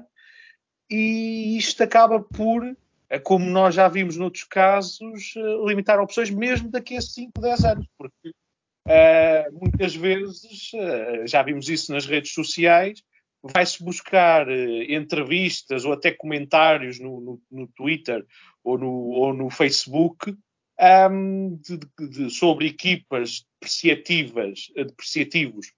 e 0.92 1.58
isto 1.58 1.82
acaba 1.82 2.20
por, 2.20 2.66
eh, 3.10 3.20
como 3.20 3.46
nós 3.46 3.76
já 3.76 3.88
vimos 3.88 4.18
noutros 4.18 4.44
casos, 4.44 5.34
limitar 5.66 6.02
opções 6.02 6.30
mesmo 6.30 6.70
daqui 6.70 6.98
a 6.98 7.02
5, 7.02 7.32
10 7.39 7.63
anos, 7.63 7.88
porque 7.98 8.30
uh, 8.30 9.54
muitas 9.54 9.96
vezes, 9.96 10.74
uh, 10.74 11.26
já 11.26 11.42
vimos 11.42 11.70
isso 11.70 11.94
nas 11.94 12.06
redes 12.06 12.34
sociais, 12.34 13.02
vai-se 13.42 13.82
buscar 13.82 14.50
eh, 14.50 14.94
entrevistas 14.94 15.86
ou 15.86 15.94
até 15.94 16.12
comentários 16.12 17.00
no, 17.00 17.22
no, 17.22 17.42
no 17.50 17.68
Twitter 17.70 18.26
ou 18.63 18.78
no, 18.78 18.92
ou 18.92 19.34
no 19.34 19.50
Facebook 19.50 20.36
um, 20.80 21.56
de, 21.58 21.80
de, 22.08 22.30
sobre 22.30 22.68
equipas 22.68 23.46
depreciativas, 23.60 24.72
eh, 24.76 24.84
depreciativos. 24.84 25.72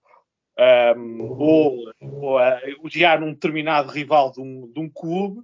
Um, 0.97 1.21
ou, 1.21 1.91
ou 1.99 2.39
odiar 2.81 3.21
um 3.21 3.33
determinado 3.33 3.91
rival 3.91 4.31
de 4.31 4.39
um, 4.39 4.71
de 4.71 4.79
um, 4.79 4.89
clube 4.89 5.41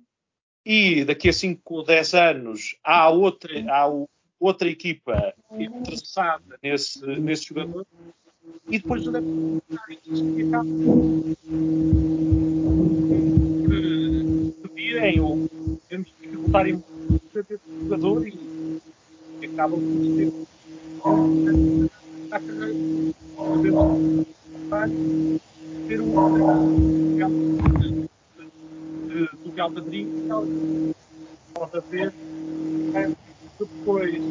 e 0.66 1.04
daqui 1.04 1.28
a 1.28 1.34
5 1.34 1.62
ou 1.66 1.84
10 1.84 2.14
anos 2.14 2.78
há 2.82 3.10
outra, 3.10 3.52
há 3.70 3.90
outra 4.40 4.70
equipa 4.70 5.34
interessada 5.52 6.58
nesse, 6.64 7.06
nesse 7.06 7.50
jogador 7.50 7.86
e 8.70 8.80
depois 8.80 9.06
o 9.06 9.12
que 14.62 14.74
virem 14.74 15.20
ou 15.20 15.50
temos 15.90 16.08
dificultarem 16.22 16.84
muito 17.10 17.38
esse 17.38 17.60
jogador 17.82 18.28
e, 18.28 18.32
e 18.32 18.51
acabam 19.62 19.80
ter 20.16 20.32
um 26.02 26.16
do 29.44 29.52
Real 29.56 29.70
Madrid 29.70 30.08
pode 31.54 31.78
haver 31.78 32.14
depois 33.60 34.22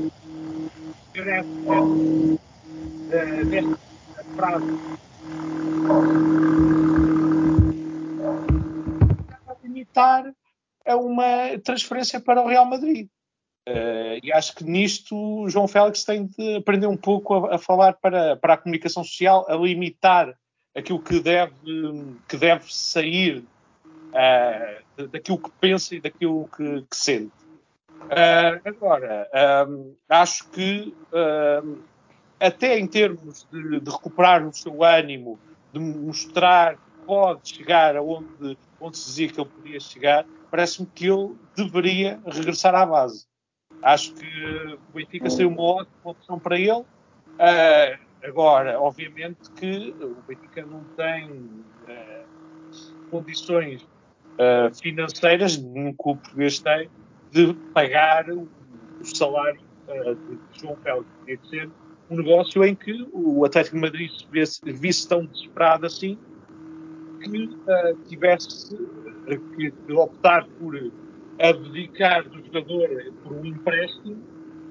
desta 3.50 4.24
frase 4.34 4.66
limitar 9.62 10.34
a 10.86 10.96
uma 10.96 11.58
transferência 11.62 12.20
para 12.20 12.42
o 12.42 12.48
Real 12.48 12.64
Madrid. 12.64 13.08
Uh, 13.68 14.18
e 14.22 14.32
acho 14.32 14.54
que 14.54 14.64
nisto 14.64 15.14
o 15.14 15.48
João 15.48 15.68
Félix 15.68 16.02
tem 16.02 16.26
de 16.26 16.56
aprender 16.56 16.86
um 16.86 16.96
pouco 16.96 17.34
a, 17.34 17.56
a, 17.56 17.58
falar 17.58 17.92
para, 17.94 18.36
para 18.36 18.54
a 18.54 18.56
comunicação 18.56 19.04
social, 19.04 19.46
a 19.48 19.54
limitar 19.54 20.34
aquilo 20.74 21.00
que 21.00 21.20
deve, 21.20 21.54
que 22.26 22.36
deve 22.36 22.64
sair 22.72 23.44
uh, 24.08 25.06
daquilo 25.08 25.38
que 25.38 25.50
pensa 25.60 25.94
e 25.94 26.00
daquilo 26.00 26.48
que, 26.56 26.82
que 26.82 26.96
sente. 26.96 27.32
Uh, 28.00 28.60
agora, 28.64 29.28
um, 29.68 29.94
acho 30.08 30.48
que 30.48 30.94
até 32.40 32.78
em 32.78 32.86
termos 32.86 33.46
de, 33.52 33.80
de, 33.80 33.90
recuperar 33.90 34.46
o 34.46 34.52
seu 34.52 34.82
ânimo, 34.82 35.38
de 35.72 35.78
mostrar 35.78 36.76
que 36.76 37.06
pode 37.06 37.48
chegar 37.50 37.94
aonde 37.94 38.56
onde 38.80 38.96
se 38.96 39.06
dizia 39.06 39.28
que 39.28 39.40
ele 39.40 39.50
podia 39.50 39.80
chegar, 39.80 40.26
parece-me 40.50 40.86
que 40.86 41.06
ele 41.06 41.36
deveria 41.54 42.18
regressar 42.26 42.74
à 42.74 42.86
base. 42.86 43.29
Acho 43.82 44.14
que 44.14 44.26
o 44.88 44.92
Benfica 44.92 45.30
seria 45.30 45.48
uma 45.48 45.62
ótima 45.62 46.10
opção 46.10 46.38
para 46.38 46.58
ele. 46.58 46.72
Uh, 46.72 47.98
agora, 48.22 48.78
obviamente 48.78 49.50
que 49.56 49.94
o 50.00 50.22
Benfica 50.26 50.66
não 50.66 50.84
tem 50.96 51.30
uh, 51.30 52.26
condições 53.10 53.82
uh, 53.82 54.74
financeiras, 54.78 55.56
nenhum 55.56 55.94
clube 55.94 56.20
português 56.20 56.60
tem, 56.60 56.90
de 57.30 57.54
pagar 57.72 58.28
o, 58.30 58.42
o 59.00 59.04
salário 59.04 59.60
de 59.88 60.60
João 60.60 60.76
Félix 60.76 61.08
podia 61.18 61.38
ser 61.48 61.70
um 62.10 62.16
negócio 62.16 62.64
em 62.64 62.74
que 62.74 63.08
o 63.12 63.44
Atlético 63.44 63.76
de 63.76 63.82
Madrid 63.82 64.10
se 64.10 64.26
visse, 64.30 64.60
visse 64.72 65.08
tão 65.08 65.24
desesperado 65.24 65.86
assim 65.86 66.18
que 67.22 67.48
tivesse 68.08 68.76
que, 69.56 69.92
optar 69.92 70.46
por 70.58 70.76
abdicar 71.40 72.28
do 72.28 72.44
jogador 72.44 73.12
por 73.22 73.32
um 73.32 73.44
empréstimo 73.44 74.22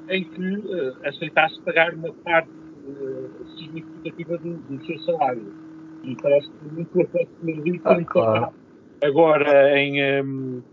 em 0.09 0.23
que 0.23 0.57
uh, 0.57 0.97
aceitasse 1.05 1.59
pagar 1.61 1.93
uma 1.93 2.13
parte 2.13 2.49
uh, 2.49 3.57
significativa 3.57 4.37
do, 4.37 4.57
do, 4.57 4.85
seu 4.85 4.99
salário. 4.99 5.53
E 6.03 6.15
parece 6.21 6.49
que 6.49 6.73
muito 6.73 6.97
Madrid 7.43 7.81
ah, 7.83 8.05
claro. 8.05 8.53
agora 9.03 9.77
em, 9.77 10.23
um, 10.23 10.63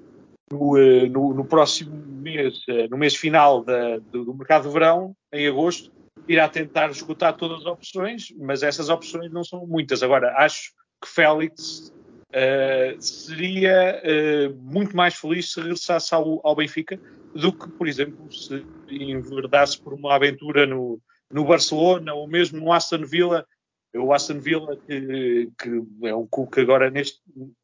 no, 0.51 0.77
no, 1.09 1.35
no, 1.35 1.45
próximo 1.45 1.97
mês, 2.07 2.61
no 2.89 2.97
mês 2.97 3.17
final 3.17 3.65
da, 3.65 3.99
do, 3.99 4.25
do 4.25 4.35
mercado 4.35 4.69
de 4.69 4.73
verão, 4.73 5.17
em 5.33 5.49
agosto, 5.49 5.91
irá 6.29 6.49
tentar 6.49 6.91
esgotar 6.91 7.37
todas 7.37 7.61
as 7.61 7.67
opções, 7.67 8.33
mas 8.39 8.63
essas 8.63 8.89
opções 8.89 9.33
não 9.33 9.45
são 9.45 9.67
muitas. 9.67 10.03
Agora, 10.03 10.35
acho 10.39 10.73
que 11.03 11.09
Félix 11.09 11.93
uh, 12.31 13.01
seria 13.01 14.03
uh, 14.03 14.55
muito 14.57 14.97
mais 14.97 15.15
feliz 15.15 15.53
se 15.53 15.61
regressasse 15.61 16.15
ao, 16.15 16.41
ao, 16.47 16.57
Benfica 16.57 16.99
do 17.35 17.53
que, 17.53 17.69
por 17.71 17.87
exemplo, 17.87 18.33
se 18.33 18.65
enverdasse 18.91 19.81
por 19.81 19.93
uma 19.93 20.15
aventura 20.15 20.67
no, 20.67 21.01
no 21.31 21.45
Barcelona 21.45 22.15
ou 22.15 22.27
mesmo 22.27 22.59
no 22.59 22.73
Aston 22.73 23.05
Villa. 23.05 23.47
O 23.95 24.13
Aston 24.13 24.41
Villa, 24.41 24.77
que, 24.87 25.51
que 25.59 25.83
é 26.03 26.15
um 26.15 26.27
clube 26.27 26.51
que 26.51 26.61
agora 26.61 26.91
neste, 26.91 27.21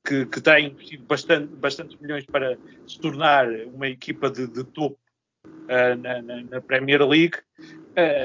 que, 0.06 0.24
que 0.26 0.40
tem 0.40 0.68
investido 0.68 1.04
bastante, 1.04 1.54
bastantes 1.56 1.98
milhões 2.00 2.24
para 2.24 2.56
se 2.86 2.98
tornar 2.98 3.50
uma 3.66 3.88
equipa 3.88 4.30
de, 4.30 4.46
de 4.46 4.64
topo 4.64 4.98
uh, 5.44 5.96
na, 6.00 6.22
na, 6.22 6.42
na, 6.42 6.60
Premier 6.60 7.06
League. 7.06 7.36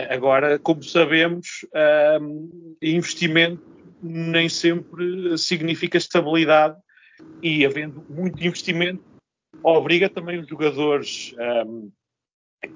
Agora, 0.10 0.58
como 0.58 0.82
sabemos, 0.82 1.66
investimento 2.82 3.77
nem 4.02 4.48
sempre 4.50 5.38
significa 5.38 5.98
estabilidade 5.98 6.78
e 7.42 7.66
havendo 7.66 8.06
muito 8.10 8.44
investimento 8.44 9.04
obriga 9.64 10.10
também 10.10 10.40
os 10.40 10.48
jogadores, 10.48 11.34
um, 11.66 11.92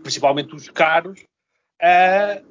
principalmente 0.02 0.56
os 0.56 0.70
caros, 0.70 1.24
a 1.82 2.42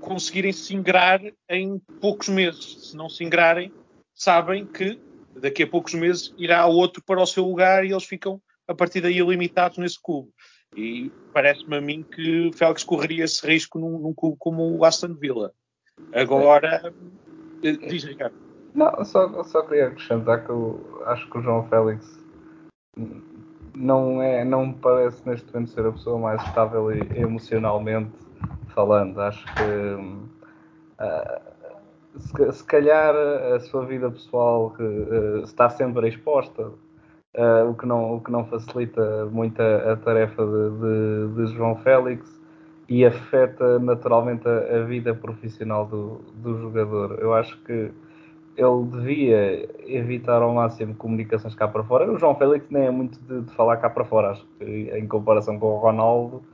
conseguirem 0.00 0.52
se 0.52 0.74
ingrar 0.74 1.20
em 1.48 1.78
poucos 2.00 2.28
meses. 2.28 2.90
Se 2.90 2.96
não 2.96 3.08
se 3.08 3.24
ingrarem, 3.24 3.72
sabem 4.14 4.66
que 4.66 5.00
daqui 5.36 5.62
a 5.62 5.66
poucos 5.66 5.94
meses 5.94 6.34
irá 6.36 6.66
outro 6.66 7.02
para 7.04 7.20
o 7.20 7.26
seu 7.26 7.44
lugar 7.44 7.84
e 7.84 7.92
eles 7.92 8.04
ficam 8.04 8.40
a 8.66 8.74
partir 8.74 9.00
daí 9.00 9.20
limitados 9.20 9.78
nesse 9.78 10.00
clube. 10.00 10.30
E 10.76 11.10
parece-me 11.32 11.76
a 11.76 11.80
mim 11.80 12.02
que 12.02 12.50
Félix 12.54 12.82
correria 12.82 13.24
esse 13.24 13.46
risco 13.46 13.78
num, 13.78 13.98
num 13.98 14.14
clube 14.14 14.36
como 14.38 14.76
o 14.76 14.84
Aston 14.84 15.14
Villa. 15.14 15.52
Agora, 16.12 16.92
diz 17.72 18.04
Ricardo. 18.04 18.34
Não, 18.74 19.04
só, 19.04 19.42
só 19.44 19.62
queria 19.62 19.88
acrescentar 19.88 20.44
que 20.44 20.50
eu 20.50 21.02
acho 21.06 21.30
que 21.30 21.38
o 21.38 21.42
João 21.42 21.66
Félix 21.68 22.20
não 23.74 24.22
é, 24.22 24.44
não 24.44 24.66
me 24.66 24.74
parece 24.74 25.26
neste 25.28 25.52
momento 25.52 25.70
ser 25.70 25.86
a 25.86 25.92
pessoa 25.92 26.18
mais 26.18 26.42
estável 26.44 26.90
emocionalmente 27.16 28.10
falando. 28.68 29.20
Acho 29.20 29.44
que 29.54 29.62
uh, 31.00 32.18
se, 32.18 32.52
se, 32.52 32.64
calhar 32.64 33.14
a 33.14 33.60
sua 33.60 33.84
vida 33.86 34.10
pessoal 34.10 34.70
que, 34.70 34.82
uh, 34.82 35.42
está 35.44 35.68
sempre 35.70 36.08
exposta 36.08 36.66
uh, 36.66 37.70
o, 37.70 37.74
que 37.74 37.86
não, 37.86 38.16
o 38.16 38.20
que 38.20 38.30
não 38.30 38.44
facilita 38.46 39.26
muito 39.26 39.60
a, 39.60 39.92
a 39.92 39.96
tarefa 39.96 40.44
de, 40.44 40.70
de, 40.70 41.46
de, 41.46 41.56
João 41.56 41.76
Félix 41.76 42.40
e 42.88 43.04
afeta 43.04 43.78
naturalmente 43.78 44.46
a, 44.46 44.76
a, 44.76 44.84
vida 44.84 45.14
profissional 45.14 45.86
do, 45.86 46.20
do 46.34 46.58
jogador. 46.58 47.18
Eu 47.20 47.32
acho 47.32 47.58
que 47.62 47.90
ele 48.56 48.84
devia 48.90 49.68
evitar 49.86 50.42
ao 50.42 50.54
máximo 50.54 50.94
comunicações 50.94 51.54
cá 51.54 51.66
para 51.66 51.82
fora. 51.82 52.10
O 52.10 52.18
João 52.18 52.36
Félix 52.36 52.68
nem 52.70 52.86
é 52.86 52.90
muito 52.90 53.18
de, 53.20 53.42
de 53.42 53.54
falar 53.54 53.78
cá 53.78 53.90
para 53.90 54.04
fora, 54.04 54.30
acho 54.30 54.46
que 54.58 54.64
em 54.64 55.08
comparação 55.08 55.58
com 55.58 55.66
o 55.66 55.78
Ronaldo, 55.78 56.44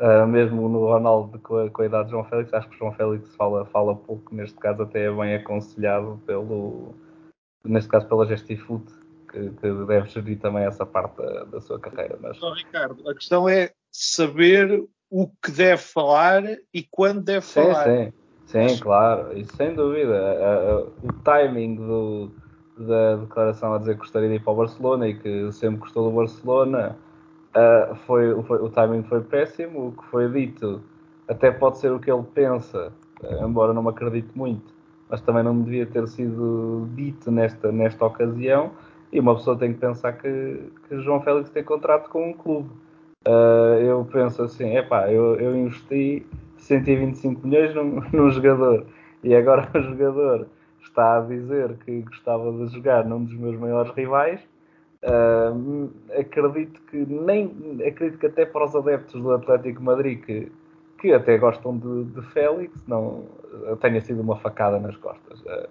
uh, 0.00 0.26
mesmo 0.26 0.68
no 0.68 0.86
Ronaldo 0.86 1.38
com 1.38 1.58
a, 1.58 1.70
com 1.70 1.82
a, 1.82 1.86
idade 1.86 2.06
de 2.06 2.10
João 2.12 2.24
Félix, 2.24 2.52
acho 2.52 2.68
que 2.68 2.74
o 2.76 2.78
João 2.78 2.92
Félix 2.92 3.34
fala, 3.36 3.64
fala 3.66 3.94
pouco, 3.94 4.34
neste 4.34 4.58
caso 4.58 4.82
até 4.82 5.04
é 5.04 5.12
bem 5.12 5.34
aconselhado 5.34 6.20
pelo, 6.26 6.94
neste 7.64 7.88
caso 7.90 8.08
pela 8.08 8.26
Gestifute, 8.26 8.92
que, 9.30 9.50
que 9.50 9.72
deve 9.86 10.08
gerir 10.08 10.38
também 10.40 10.64
essa 10.64 10.86
parte 10.86 11.16
da, 11.16 11.44
da 11.44 11.60
sua 11.60 11.78
carreira. 11.78 12.18
Mas... 12.20 12.38
Ricardo, 12.56 13.08
a 13.08 13.14
questão 13.14 13.48
é 13.48 13.70
saber 13.92 14.84
o 15.10 15.28
que 15.42 15.50
deve 15.50 15.82
falar 15.82 16.42
e 16.72 16.82
quando 16.90 17.22
deve 17.22 17.44
sim, 17.44 17.62
falar. 17.62 17.84
Sim, 17.84 18.12
sim, 18.46 18.78
claro, 18.80 19.36
isso 19.38 19.54
sem 19.56 19.74
dúvida. 19.74 20.86
O 21.02 21.12
timing 21.24 21.76
do, 21.76 22.30
da 22.76 23.16
declaração 23.16 23.74
a 23.74 23.78
dizer 23.78 23.94
que 23.94 24.00
gostaria 24.00 24.28
de 24.28 24.36
ir 24.36 24.42
para 24.42 24.52
o 24.52 24.56
Barcelona 24.56 25.08
e 25.08 25.14
que 25.14 25.52
sempre 25.52 25.80
gostou 25.80 26.10
do 26.10 26.16
Barcelona 26.16 26.96
foi, 28.06 28.42
foi, 28.42 28.58
o 28.58 28.68
timing 28.68 29.02
foi 29.04 29.22
péssimo. 29.22 29.88
O 29.88 29.92
que 29.92 30.04
foi 30.06 30.30
dito 30.30 30.82
até 31.28 31.50
pode 31.50 31.78
ser 31.78 31.92
o 31.92 31.98
que 31.98 32.10
ele 32.10 32.24
pensa, 32.34 32.92
embora 33.42 33.72
não 33.72 33.82
me 33.82 33.90
acredite 33.90 34.28
muito, 34.34 34.74
mas 35.08 35.20
também 35.20 35.42
não 35.42 35.60
devia 35.62 35.86
ter 35.86 36.06
sido 36.08 36.88
dito 36.94 37.30
nesta, 37.30 37.72
nesta 37.72 38.04
ocasião. 38.04 38.72
E 39.12 39.20
uma 39.20 39.36
pessoa 39.36 39.56
tem 39.56 39.72
que 39.72 39.78
pensar 39.78 40.12
que, 40.14 40.70
que 40.88 41.00
João 41.00 41.22
Félix 41.22 41.48
tem 41.50 41.62
contrato 41.62 42.10
com 42.10 42.30
um 42.30 42.32
clube. 42.32 42.68
Uh, 43.26 43.80
eu 43.80 44.08
penso 44.12 44.42
assim, 44.44 44.76
epá, 44.76 45.10
eu, 45.10 45.34
eu 45.40 45.56
investi 45.56 46.24
125 46.58 47.44
milhões 47.44 47.74
num, 47.74 48.00
num 48.12 48.30
jogador 48.30 48.86
e 49.24 49.34
agora 49.34 49.68
o 49.76 49.82
jogador 49.82 50.46
está 50.80 51.18
a 51.18 51.20
dizer 51.22 51.76
que 51.84 52.02
gostava 52.02 52.52
de 52.52 52.72
jogar 52.72 53.04
num 53.04 53.24
dos 53.24 53.34
meus 53.34 53.58
maiores 53.58 53.92
rivais. 53.94 54.40
Uh, 55.02 55.90
acredito 56.18 56.80
que 56.82 56.96
nem 56.96 57.46
acredito 57.86 58.18
que 58.18 58.26
até 58.26 58.46
para 58.46 58.64
os 58.64 58.74
adeptos 58.74 59.20
do 59.20 59.32
Atlético 59.32 59.82
Madrid 59.82 60.20
que, 60.24 60.50
que 60.98 61.12
até 61.12 61.36
gostam 61.36 61.76
de, 61.76 62.04
de 62.04 62.22
Félix 62.32 62.86
não 62.86 63.24
tenha 63.80 64.00
sido 64.00 64.20
uma 64.20 64.36
facada 64.36 64.78
nas 64.78 64.96
costas. 64.96 65.40
Uh, 65.40 65.68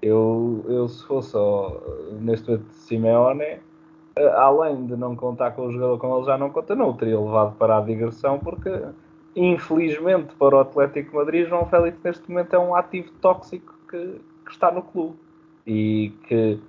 eu, 0.00 0.64
eu 0.68 0.88
se 0.88 1.06
fosse 1.06 1.36
ao, 1.36 1.82
neste 2.20 2.50
momento 2.50 2.68
de 2.68 2.74
Simeone, 2.74 3.60
além 4.16 4.86
de 4.86 4.96
não 4.96 5.16
contar 5.16 5.52
com 5.52 5.66
o 5.66 5.72
jogador 5.72 5.98
como 5.98 6.16
ele 6.16 6.26
já 6.26 6.38
não 6.38 6.50
conta, 6.50 6.74
não 6.74 6.90
o 6.90 6.94
teria 6.94 7.18
levado 7.18 7.56
para 7.56 7.78
a 7.78 7.80
digressão, 7.80 8.38
porque 8.38 8.70
infelizmente 9.34 10.34
para 10.36 10.56
o 10.56 10.60
Atlético 10.60 11.16
Madrid, 11.16 11.48
João 11.48 11.66
Félix 11.66 11.98
neste 12.02 12.30
momento 12.30 12.54
é 12.54 12.58
um 12.58 12.74
ativo 12.74 13.10
tóxico 13.20 13.74
que, 13.88 14.20
que 14.44 14.50
está 14.50 14.70
no 14.70 14.82
clube. 14.82 15.16
E 15.66 16.12
que 16.28 16.60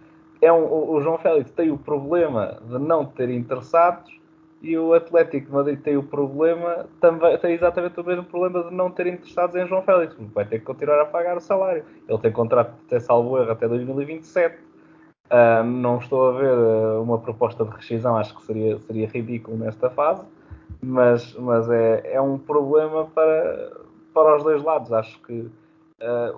é 0.42 0.52
um, 0.52 0.92
o 0.92 1.02
João 1.02 1.18
Félix 1.18 1.52
tem 1.52 1.72
o 1.72 1.78
problema 1.78 2.58
de 2.68 2.80
não 2.80 3.06
ter 3.06 3.30
interessados 3.30 4.20
e 4.62 4.76
o 4.78 4.94
Atlético 4.94 5.54
Madrid 5.54 5.80
tem 5.80 5.96
o 5.96 6.02
problema, 6.02 6.88
também 7.00 7.38
tem 7.38 7.54
exatamente 7.54 8.00
o 8.00 8.04
mesmo 8.04 8.24
problema 8.24 8.64
de 8.64 8.74
não 8.74 8.90
ter 8.90 9.06
interessados 9.06 9.56
em 9.56 9.68
João 9.68 9.84
Félix, 9.84 10.16
vai 10.34 10.46
ter 10.46 10.60
que 10.60 10.66
continuar 10.66 11.00
a 11.02 11.06
pagar 11.06 11.38
o 11.38 11.42
salário. 11.42 11.84
Ele 12.08 12.18
tem 12.18 12.32
contrato 12.32 12.74
até 12.88 13.00
salvo 13.00 13.38
erro 13.38 13.52
até 13.52 13.68
2027. 13.68 14.58
Uh, 15.26 15.64
não 15.64 15.98
estou 15.98 16.28
a 16.28 16.32
ver 16.34 16.54
uh, 16.56 17.02
uma 17.02 17.18
proposta 17.18 17.66
de 17.66 17.72
rescisão, 17.72 18.16
acho 18.16 18.36
que 18.36 18.46
seria, 18.46 18.78
seria 18.80 19.08
ridículo 19.08 19.58
nesta 19.58 19.90
fase, 19.90 20.24
mas, 20.82 21.34
mas 21.34 21.68
é, 21.70 22.14
é 22.14 22.22
um 22.22 22.38
problema 22.38 23.06
para, 23.06 23.72
para 24.14 24.38
os 24.38 24.44
dois 24.44 24.64
lados. 24.64 24.94
Acho 24.94 25.20
que 25.24 25.34
uh, 25.34 25.50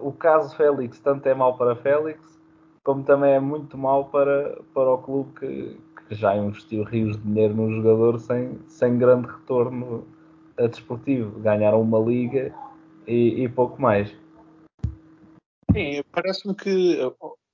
o 0.02 0.13
caso 0.13 0.56
Félix 0.56 1.00
tanto 1.00 1.28
é 1.28 1.34
mau 1.34 1.58
para 1.58 1.76
Félix, 1.76 2.39
como 2.82 3.04
também 3.04 3.34
é 3.34 3.39
muito 3.41 3.78
mau 3.78 4.06
para, 4.06 4.58
para 4.73 4.89
o 4.89 4.97
clube 5.00 5.34
que, 5.38 5.78
que 6.08 6.15
já 6.15 6.38
investiu 6.38 6.84
rios 6.84 7.17
de 7.17 7.23
dinheiro 7.23 7.54
no 7.54 7.69
jogador 7.69 8.17
sem, 8.19 8.58
sem 8.67 8.97
grande 8.97 9.28
retorno 9.28 10.06
desportivo. 10.58 11.39
Ganharam 11.41 11.82
uma 11.82 12.00
liga 12.00 12.54
e, 13.06 13.43
e 13.43 13.50
pouco 13.50 13.82
mais. 13.82 14.15
Sim, 15.73 16.02
parece-me 16.12 16.56
que 16.56 17.00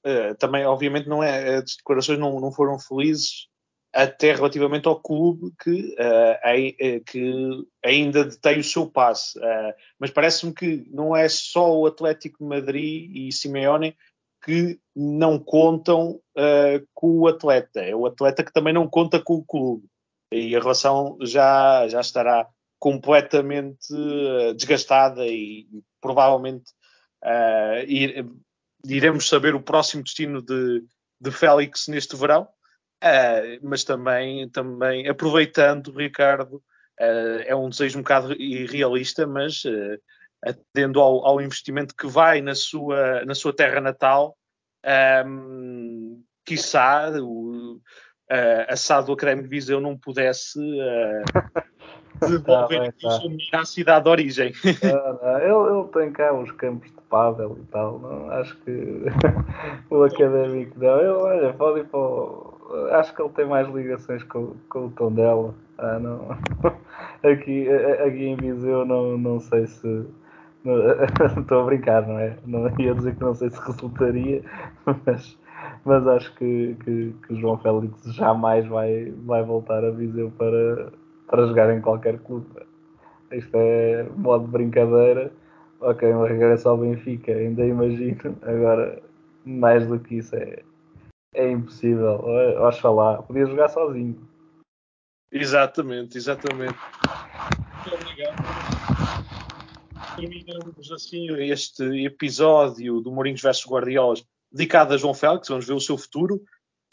uh, 0.06 0.36
também, 0.38 0.66
obviamente, 0.66 1.08
não 1.08 1.24
é, 1.24 1.56
as 1.56 1.76
declarações 1.78 2.20
não, 2.20 2.40
não 2.40 2.52
foram 2.52 2.80
felizes 2.80 3.48
até 3.94 4.34
relativamente 4.34 4.88
ao 4.88 5.00
clube 5.00 5.54
que, 5.62 5.96
uh, 6.00 7.04
que 7.06 7.68
ainda 7.86 8.26
detém 8.26 8.60
o 8.60 8.64
seu 8.64 8.90
passe. 8.90 9.38
Uh, 9.38 9.74
mas 10.00 10.10
parece-me 10.10 10.52
que 10.52 10.84
não 10.92 11.16
é 11.16 11.30
só 11.30 11.72
o 11.72 11.86
Atlético 11.86 12.40
de 12.40 12.50
Madrid 12.50 13.16
e 13.16 13.32
Simeone 13.32 13.96
que 14.44 14.80
não 14.96 15.38
contam 15.40 16.20
uh, 16.36 16.88
com 16.94 17.20
o 17.20 17.28
atleta. 17.28 17.82
É 17.82 17.96
o 17.96 18.08
atleta 18.08 18.44
que 18.44 18.52
também 18.52 18.74
não 18.74 18.90
conta 18.90 19.22
com 19.22 19.36
o 19.36 19.46
clube. 19.46 19.86
E 20.34 20.56
a 20.56 20.60
relação 20.60 21.16
já, 21.22 21.88
já 21.88 22.02
estará 22.02 22.48
completamente 22.80 23.94
desgastada 24.56 25.26
e, 25.28 25.68
provavelmente 26.02 26.66
ir, 27.88 28.28
iremos 28.86 29.28
saber 29.28 29.56
o 29.56 29.62
próximo 29.62 30.04
destino 30.04 30.42
de, 30.42 30.84
de 31.20 31.32
Félix 31.32 31.88
neste 31.88 32.16
verão. 32.16 32.48
mas 33.62 33.84
também, 33.84 34.50
também 34.50 35.08
aproveitando, 35.08 35.92
Ricardo, 35.92 36.62
Uh, 37.00 37.42
é 37.48 37.56
um 37.56 37.70
desejo 37.70 37.98
um 37.98 38.02
bocado 38.04 38.34
irrealista, 38.34 39.26
mas 39.26 39.64
uh, 39.66 40.00
atendendo 40.44 41.00
ao, 41.00 41.26
ao, 41.26 41.42
investimento 41.42 41.96
que 41.96 42.06
vai 42.06 42.40
na 42.40 42.54
sua, 42.54 43.26
na 43.26 43.34
sua 43.34 43.54
terra 43.56 43.82
natal, 43.82 44.38
um, 45.26 46.24
quiçá 46.46 47.10
o, 47.20 47.78
uh, 47.78 48.66
a 48.68 48.76
SAD 48.76 49.08
do 49.08 49.14
Académico 49.14 49.50
Viseu 49.50 49.82
não 49.82 49.98
pudesse 49.98 50.60
uh, 50.60 51.24
devolver 52.20 52.94
tá, 52.94 53.20
tá. 53.52 53.60
à 53.60 53.66
cidade 53.66 54.04
de 54.04 54.10
origem. 54.10 54.54
Não, 54.84 55.14
não. 55.22 55.40
Ele, 55.40 55.80
ele, 55.80 55.88
tem 55.90 56.12
cá 56.12 56.34
os 56.34 56.52
campos 56.52 56.90
de 56.90 57.02
pádel 57.10 57.58
e 57.60 57.66
tal, 57.72 58.00
não? 58.00 58.30
acho 58.32 58.56
que 58.60 59.04
o 59.90 60.04
Académico 60.04 60.80
não. 60.80 61.00
Ele, 61.00 61.08
olha, 61.08 61.54
pode 61.54 61.82
ir 61.82 61.86
para 61.86 62.00
o... 62.00 62.54
Acho 62.92 63.14
que 63.14 63.22
ele 63.22 63.30
tem 63.30 63.46
mais 63.46 63.68
ligações 63.70 64.24
com, 64.24 64.56
com 64.70 64.88
o 64.88 64.92
tom 64.92 65.12
dela. 65.12 65.54
Ah, 65.78 66.00
não. 66.00 66.38
Aqui, 67.24 67.70
aqui 67.70 68.26
em 68.26 68.36
Viseu 68.36 68.84
não, 68.84 69.18
não 69.18 69.40
sei 69.40 69.66
se 69.66 70.06
Estou 71.38 71.62
a 71.62 71.66
brincar, 71.66 72.08
não 72.08 72.18
é? 72.18 72.38
Não 72.46 72.68
ia 72.80 72.96
dizer 72.96 73.16
que 73.16 73.22
não 73.22 73.36
sei 73.36 73.50
se 73.50 73.60
resultaria, 73.60 74.42
mas, 75.06 75.38
mas 75.84 76.08
acho 76.08 76.34
que, 76.36 76.78
que, 76.84 77.14
que 77.28 77.36
João 77.36 77.58
Félix 77.58 78.02
jamais 78.16 78.66
vai, 78.68 79.14
vai 79.26 79.44
voltar 79.44 79.84
a 79.84 79.92
Viseu 79.92 80.32
para, 80.38 80.94
para 81.34 81.48
jogar 81.48 81.76
em 81.76 81.82
qualquer 81.82 82.20
clube. 82.20 82.48
Isto 83.32 83.56
é 83.56 84.04
modo 84.16 84.46
de 84.46 84.52
brincadeira. 84.52 85.34
Ok, 85.82 86.08
um 86.14 86.28
regresso 86.28 86.70
ao 86.70 86.78
Benfica, 86.78 87.32
ainda 87.32 87.66
imagino. 87.66 88.38
Agora, 88.44 89.02
mais 89.44 89.88
do 89.88 90.00
que 90.00 90.18
isso 90.18 90.36
é, 90.36 90.62
é 91.34 91.50
impossível. 91.50 92.24
Oxalá, 92.60 93.24
podia 93.24 93.48
jogar 93.48 93.68
sozinho. 93.70 94.16
Exatamente, 95.32 96.20
exatamente. 96.20 96.78
Muito 97.82 97.96
obrigado 97.96 98.64
terminamos 100.16 100.92
assim 100.92 101.26
este 101.40 102.06
episódio 102.06 103.02
do 103.02 103.12
Mourinhos 103.12 103.42
versus 103.42 103.66
Guardiolas 103.66 104.24
dedicado 104.52 104.94
a 104.94 104.98
João 104.98 105.16
Félix. 105.16 105.48
Vamos 105.48 105.66
ver 105.66 105.74
o 105.74 105.80
seu 105.80 105.98
futuro. 105.98 106.44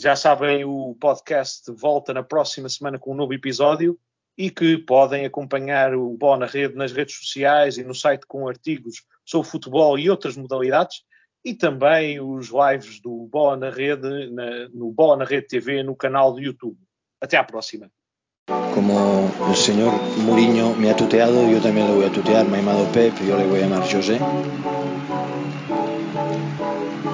Já 0.01 0.17
sabem, 0.17 0.65
o 0.65 0.97
podcast 0.99 1.71
volta 1.73 2.15
na 2.15 2.23
próxima 2.23 2.71
semana 2.71 2.99
com 2.99 3.13
um 3.13 3.15
novo 3.15 3.35
episódio 3.35 4.01
e 4.41 4.49
que 4.49 4.79
podem 4.79 5.27
acompanhar 5.27 5.95
o 5.95 6.17
Bola 6.17 6.39
na 6.39 6.47
Rede 6.47 6.75
nas 6.75 6.93
redes 6.93 7.15
sociais 7.15 7.77
e 7.77 7.85
no 7.85 7.95
site 7.95 8.25
com 8.27 8.49
artigos 8.49 9.03
sobre 9.23 9.47
futebol 9.47 9.99
e 9.99 10.09
outras 10.09 10.35
modalidades 10.35 11.03
e 11.45 11.53
também 11.53 12.19
os 12.19 12.49
lives 12.49 13.03
do 13.03 13.29
Bola 13.31 13.59
na 13.59 13.69
Rede 13.69 14.31
na, 14.31 14.67
no 14.73 14.91
Bola 14.93 15.19
na 15.19 15.25
Rede 15.27 15.47
TV 15.47 15.83
no 15.83 15.95
canal 15.95 16.33
do 16.33 16.41
YouTube. 16.41 16.79
Até 17.21 17.37
à 17.37 17.45
próxima. 17.45 17.91
Como 18.75 19.31
el 19.47 19.57
señor 19.57 19.93
Mourinho 20.25 20.75
me 20.75 20.91
ha 20.91 20.97
tuteado, 20.97 21.35
también 21.61 21.89
lo 21.89 21.97
voy 21.97 22.07
a 22.07 22.11
tutear. 22.11 22.47
Me 22.47 22.57
ha 22.57 22.61
llamado 22.61 22.91
Pep, 22.93 23.13
yo 23.29 23.37
le 23.37 23.47
voy 23.47 23.59
a 23.59 23.63
llamar 23.65 23.83
José. 23.83 24.19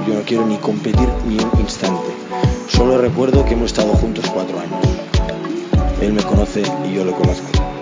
Yo 0.07 0.15
no 0.15 0.23
quiero 0.25 0.47
ni 0.47 0.59
competir 0.59 1.09
ni 1.27 1.39
un 1.39 1.51
instante. 1.59 2.07
Solo 2.69 2.99
recuerdo 2.99 3.45
que 3.45 3.55
hemos 3.55 3.73
estado 3.73 3.95
juntos 3.95 4.31
cuatro 4.31 4.61
años. 4.61 5.36
Él 6.07 6.13
me 6.13 6.23
conoce 6.23 6.63
y 6.85 6.95
yo 6.95 7.05
lo 7.05 7.13
conozco. 7.17 7.76